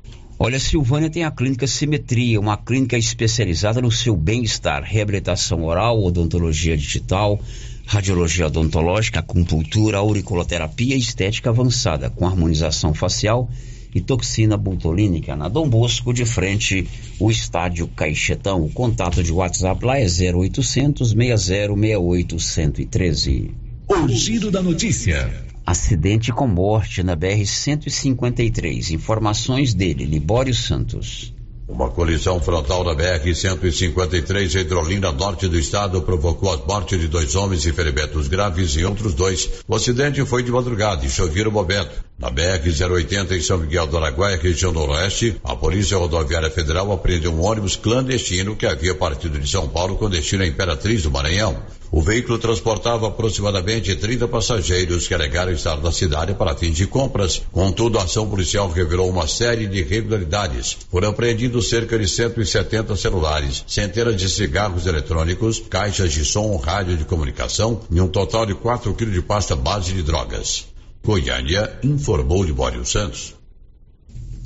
[0.45, 6.75] Olha, Silvânia tem a clínica Simetria, uma clínica especializada no seu bem-estar, reabilitação oral, odontologia
[6.75, 7.39] digital,
[7.85, 13.49] radiologia odontológica, acupuntura, auriculoterapia estética avançada, com harmonização facial
[13.95, 15.33] e toxina botulínica.
[15.33, 16.85] Na Dom Bosco, de frente,
[17.17, 18.65] o estádio Caixetão.
[18.65, 23.51] O contato de WhatsApp lá é 0800 6068 113.
[23.87, 25.52] O giro da notícia.
[25.65, 28.91] Acidente com morte na BR-153.
[28.91, 31.33] Informações dele, Libório Santos.
[31.65, 37.33] Uma colisão frontal na BR-153 em Drolina, norte do estado, provocou a morte de dois
[37.35, 39.49] homens e ferimentos graves e outros dois.
[39.65, 42.03] O acidente foi de madrugada e chovia no momento.
[42.23, 47.41] Na BR-080 em São Miguel do Araguaia, região noroeste, a Polícia Rodoviária Federal apreendeu um
[47.41, 51.61] ônibus clandestino que havia partido de São Paulo com destino à Imperatriz do Maranhão.
[51.91, 57.41] O veículo transportava aproximadamente 30 passageiros que alegaram estar na cidade para fins de compras.
[57.51, 60.77] Contudo, a ação policial revelou uma série de irregularidades.
[60.89, 67.03] Foram apreendidos cerca de 170 celulares, centenas de cigarros eletrônicos, caixas de som, rádio de
[67.03, 70.71] comunicação e um total de 4 quilos de pasta base de drogas.
[71.05, 73.35] Goiânia informou Libório Santos.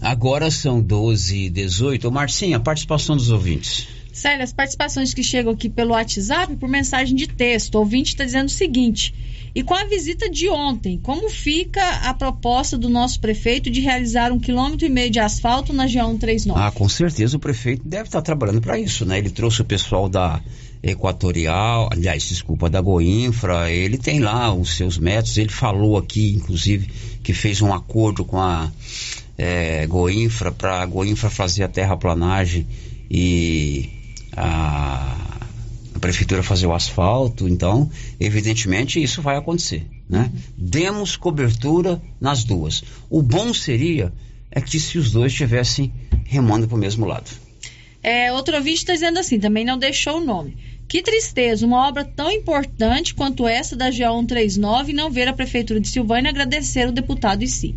[0.01, 2.11] Agora são 12 e 18.
[2.11, 3.87] Marcinha, participação dos ouvintes.
[4.11, 7.75] Célia, as participações que chegam aqui pelo WhatsApp por mensagem de texto.
[7.75, 9.13] O ouvinte está dizendo o seguinte:
[9.53, 14.31] e com a visita de ontem, como fica a proposta do nosso prefeito de realizar
[14.31, 16.53] um quilômetro e meio de asfalto na G139?
[16.55, 19.19] Ah, com certeza o prefeito deve estar trabalhando para isso, né?
[19.19, 20.41] Ele trouxe o pessoal da
[20.81, 26.87] Equatorial, aliás, desculpa, da Goinfra, ele tem lá os seus métodos, ele falou aqui, inclusive,
[27.23, 28.71] que fez um acordo com a
[29.37, 32.67] é, Goinfra para a Goinfra fazer a terraplanagem
[33.09, 33.89] e
[34.35, 35.39] a,
[35.95, 37.89] a prefeitura fazer o asfalto, então,
[38.19, 40.31] evidentemente, isso vai acontecer, né?
[40.57, 42.83] Demos cobertura nas duas.
[43.09, 44.13] O bom seria
[44.51, 45.91] é que se os dois estivessem
[46.25, 47.46] remando para o mesmo lado.
[48.01, 50.57] É, outro ouvinte está dizendo assim, também não deixou o nome.
[50.87, 55.89] Que tristeza, uma obra tão importante quanto essa da GA139 não ver a Prefeitura de
[55.89, 57.75] Silvânia agradecer o deputado e si.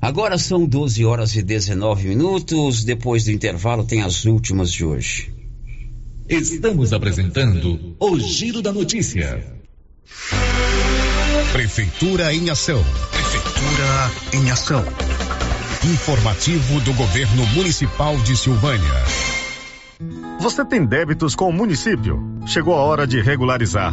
[0.00, 2.84] Agora são 12 horas e 19 minutos.
[2.84, 5.32] Depois do intervalo, tem as últimas de hoje.
[6.28, 9.46] Estamos apresentando o Giro da Notícia.
[11.52, 12.82] Prefeitura em Ação.
[13.12, 14.84] Prefeitura em Ação.
[15.84, 19.02] Informativo do Governo Municipal de Silvânia.
[20.38, 22.22] Você tem débitos com o município?
[22.46, 23.92] Chegou a hora de regularizar.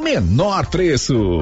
[0.01, 1.41] menor preço.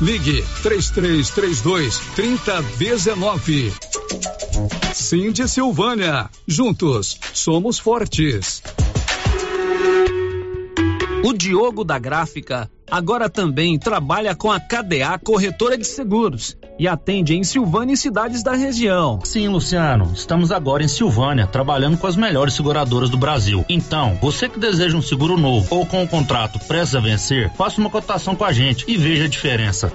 [0.00, 3.72] Ligue 3332 3019.
[4.92, 6.28] Cindy Silvânia.
[6.46, 8.62] Juntos somos fortes.
[11.24, 17.34] O Diogo da Gráfica agora também trabalha com a KDA Corretora de Seguros e atende
[17.34, 19.18] em Silvânia e cidades da região.
[19.24, 23.64] Sim, Luciano, estamos agora em Silvânia, trabalhando com as melhores seguradoras do Brasil.
[23.68, 27.80] Então, você que deseja um seguro novo ou com um contrato prestes a vencer, faça
[27.80, 29.92] uma cotação com a gente e veja a diferença.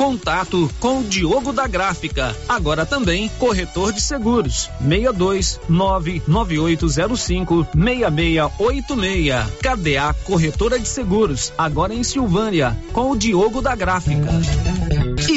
[0.00, 4.70] Contato com o Diogo da Gráfica, agora também corretor de seguros.
[4.80, 9.46] 62 99805 6686.
[9.60, 14.30] KDA Corretora de Seguros, agora em Silvânia, com o Diogo da Gráfica.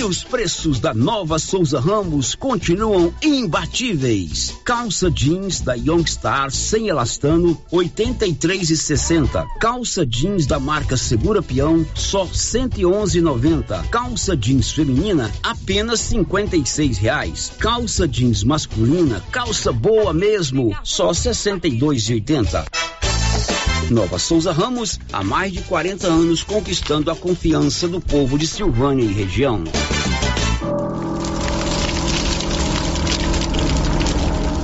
[0.04, 4.54] E os preços da nova Souza Ramos continuam imbatíveis.
[4.66, 9.48] Calça jeans da Youngstar sem elastano, 83,60.
[9.62, 13.88] Calça jeans da marca Segura Peão, só 111,90.
[13.88, 17.54] Calça jeans feminina, apenas 56 reais.
[17.58, 22.66] Calça jeans masculina, calça boa mesmo, só 62,80.
[23.90, 29.04] Nova Souza Ramos, há mais de 40 anos conquistando a confiança do povo de Silvânia
[29.04, 29.64] e região.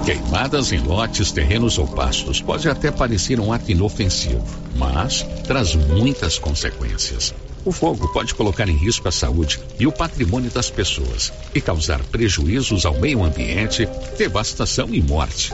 [0.06, 4.44] Queimadas em lotes, terrenos ou pastos pode até parecer um ato inofensivo,
[4.76, 7.34] mas traz muitas consequências.
[7.66, 12.02] O fogo pode colocar em risco a saúde e o patrimônio das pessoas e causar
[12.06, 13.88] prejuízos ao meio ambiente,
[14.18, 15.54] devastação e morte.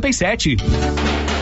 [0.00, 1.41] 5787.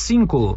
[0.00, 0.56] cinco.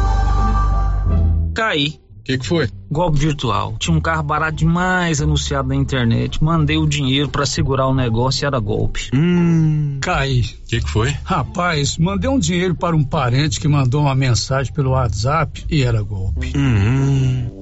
[1.53, 1.99] Caí.
[2.21, 2.69] O que, que foi?
[2.91, 3.75] Golpe virtual.
[3.79, 6.41] Tinha um carro barato demais anunciado na internet.
[6.43, 9.09] Mandei o dinheiro para segurar o negócio e era golpe.
[9.11, 9.97] Hum.
[10.01, 10.41] Caí.
[10.41, 11.15] O que, que foi?
[11.23, 16.03] Rapaz, mandei um dinheiro para um parente que mandou uma mensagem pelo WhatsApp e era
[16.03, 16.53] golpe.
[16.55, 17.59] Hum.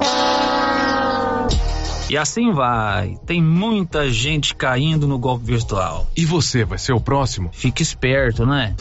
[2.09, 3.17] E assim vai.
[3.25, 6.09] Tem muita gente caindo no golpe virtual.
[6.17, 7.49] E você vai ser o próximo?
[7.53, 8.75] Fique esperto, né?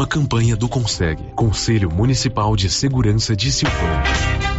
[0.00, 4.49] Uma campanha do Consegue, Conselho Municipal de Segurança de Silvânia.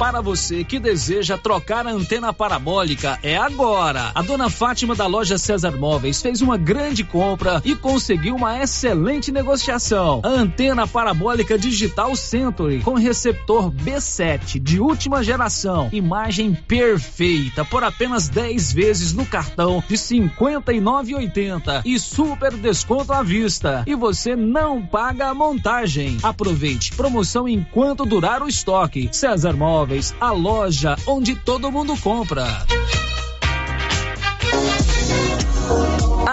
[0.00, 4.12] Para você que deseja trocar a antena parabólica, é agora.
[4.14, 9.30] A dona Fátima da loja César Móveis fez uma grande compra e conseguiu uma excelente
[9.30, 10.22] negociação.
[10.24, 18.26] A antena parabólica digital Century com receptor B7 de última geração, imagem perfeita por apenas
[18.26, 23.84] 10 vezes no cartão de 59,80 e super desconto à vista.
[23.86, 26.16] E você não paga a montagem.
[26.22, 29.10] Aproveite promoção enquanto durar o estoque.
[29.12, 29.89] César Móveis
[30.20, 32.46] a loja onde todo mundo compra.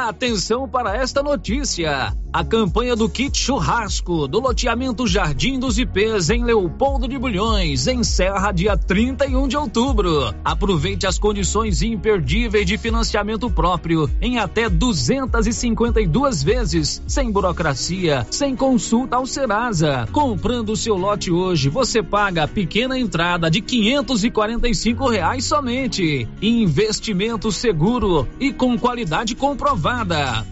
[0.07, 2.15] Atenção para esta notícia.
[2.31, 8.53] A campanha do kit churrasco do loteamento Jardim dos IPs em Leopoldo de Bulhões encerra
[8.53, 10.33] dia 31 de outubro.
[10.45, 19.17] Aproveite as condições imperdíveis de financiamento próprio em até 252 vezes, sem burocracia, sem consulta
[19.17, 20.07] ao Serasa.
[20.13, 26.27] Comprando o seu lote hoje, você paga a pequena entrada de 545 reais somente.
[26.41, 29.96] Investimento seguro e com qualidade comprovada.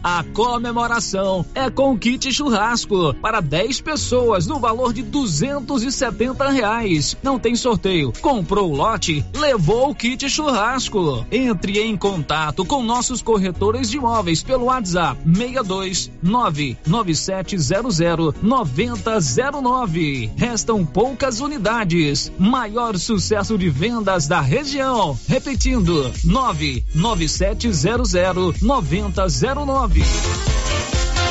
[0.03, 7.15] A comemoração é com kit churrasco para 10 pessoas no valor de 270 reais.
[7.22, 8.11] Não tem sorteio.
[8.22, 11.23] Comprou o lote, levou o kit churrasco.
[11.31, 20.31] Entre em contato com nossos corretores de imóveis pelo WhatsApp 62 99700 9009.
[20.35, 22.31] Restam poucas unidades.
[22.39, 25.15] Maior sucesso de vendas da região.
[25.27, 30.55] Repetindo 99700 9009 zero nove.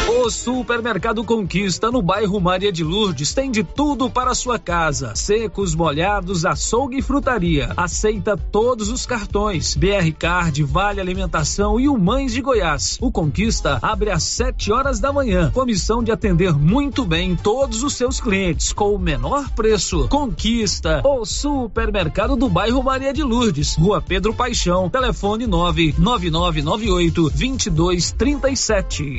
[0.07, 5.75] O Supermercado Conquista no bairro Maria de Lourdes tem de tudo para sua casa: secos,
[5.75, 7.73] molhados, açougue e frutaria.
[7.75, 12.99] Aceita todos os cartões: BR Card, Vale Alimentação e o Mães de Goiás.
[13.01, 17.83] O Conquista abre às 7 horas da manhã, com missão de atender muito bem todos
[17.83, 20.07] os seus clientes com o menor preço.
[20.09, 29.19] Conquista, o supermercado do bairro Maria de Lourdes, Rua Pedro Paixão, telefone 99998 2237.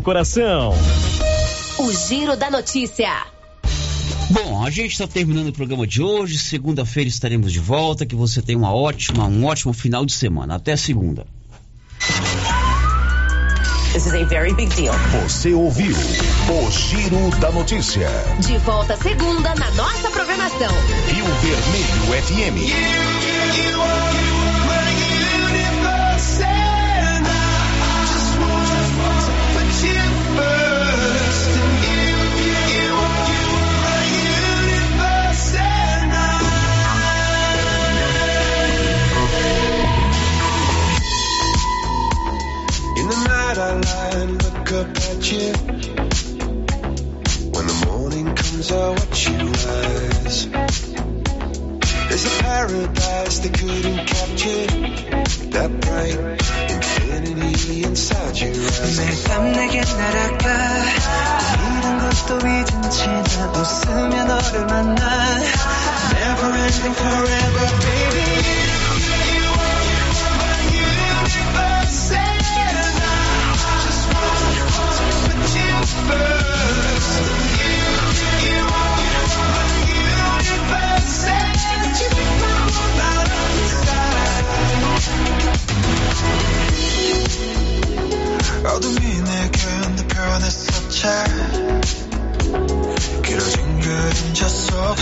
[0.00, 0.72] coração.
[1.78, 3.10] O Giro da Notícia.
[4.30, 6.38] Bom, a gente está terminando o programa de hoje.
[6.38, 8.06] Segunda-feira estaremos de volta.
[8.06, 10.54] Que você tenha uma ótima, um ótimo final de semana.
[10.54, 11.26] Até segunda.
[13.92, 14.94] This is a very big deal.
[15.22, 18.08] Você ouviu o Giro da Notícia.
[18.40, 20.72] De volta segunda na nossa programação.
[21.08, 23.02] Rio Vermelho FM.
[23.54, 24.41] In the
[43.51, 45.47] night I lie and look up at you.
[47.53, 50.39] When the morning comes I watch you rise.
[52.07, 54.67] There's a paradise they couldn't capture.
[55.55, 56.17] That bright
[56.71, 58.97] infinity inside your eyes.
[58.97, 60.45] 매일 밤 내게 날아가
[61.57, 65.01] 꿈이란 것도 잊은 채 나 웃으며 너를 만나
[66.13, 68.70] Never ending forever
[88.64, 89.58] 어둠이 내게
[89.96, 91.08] 내 편에 스쳐
[93.24, 94.96] 길어진 그림자 속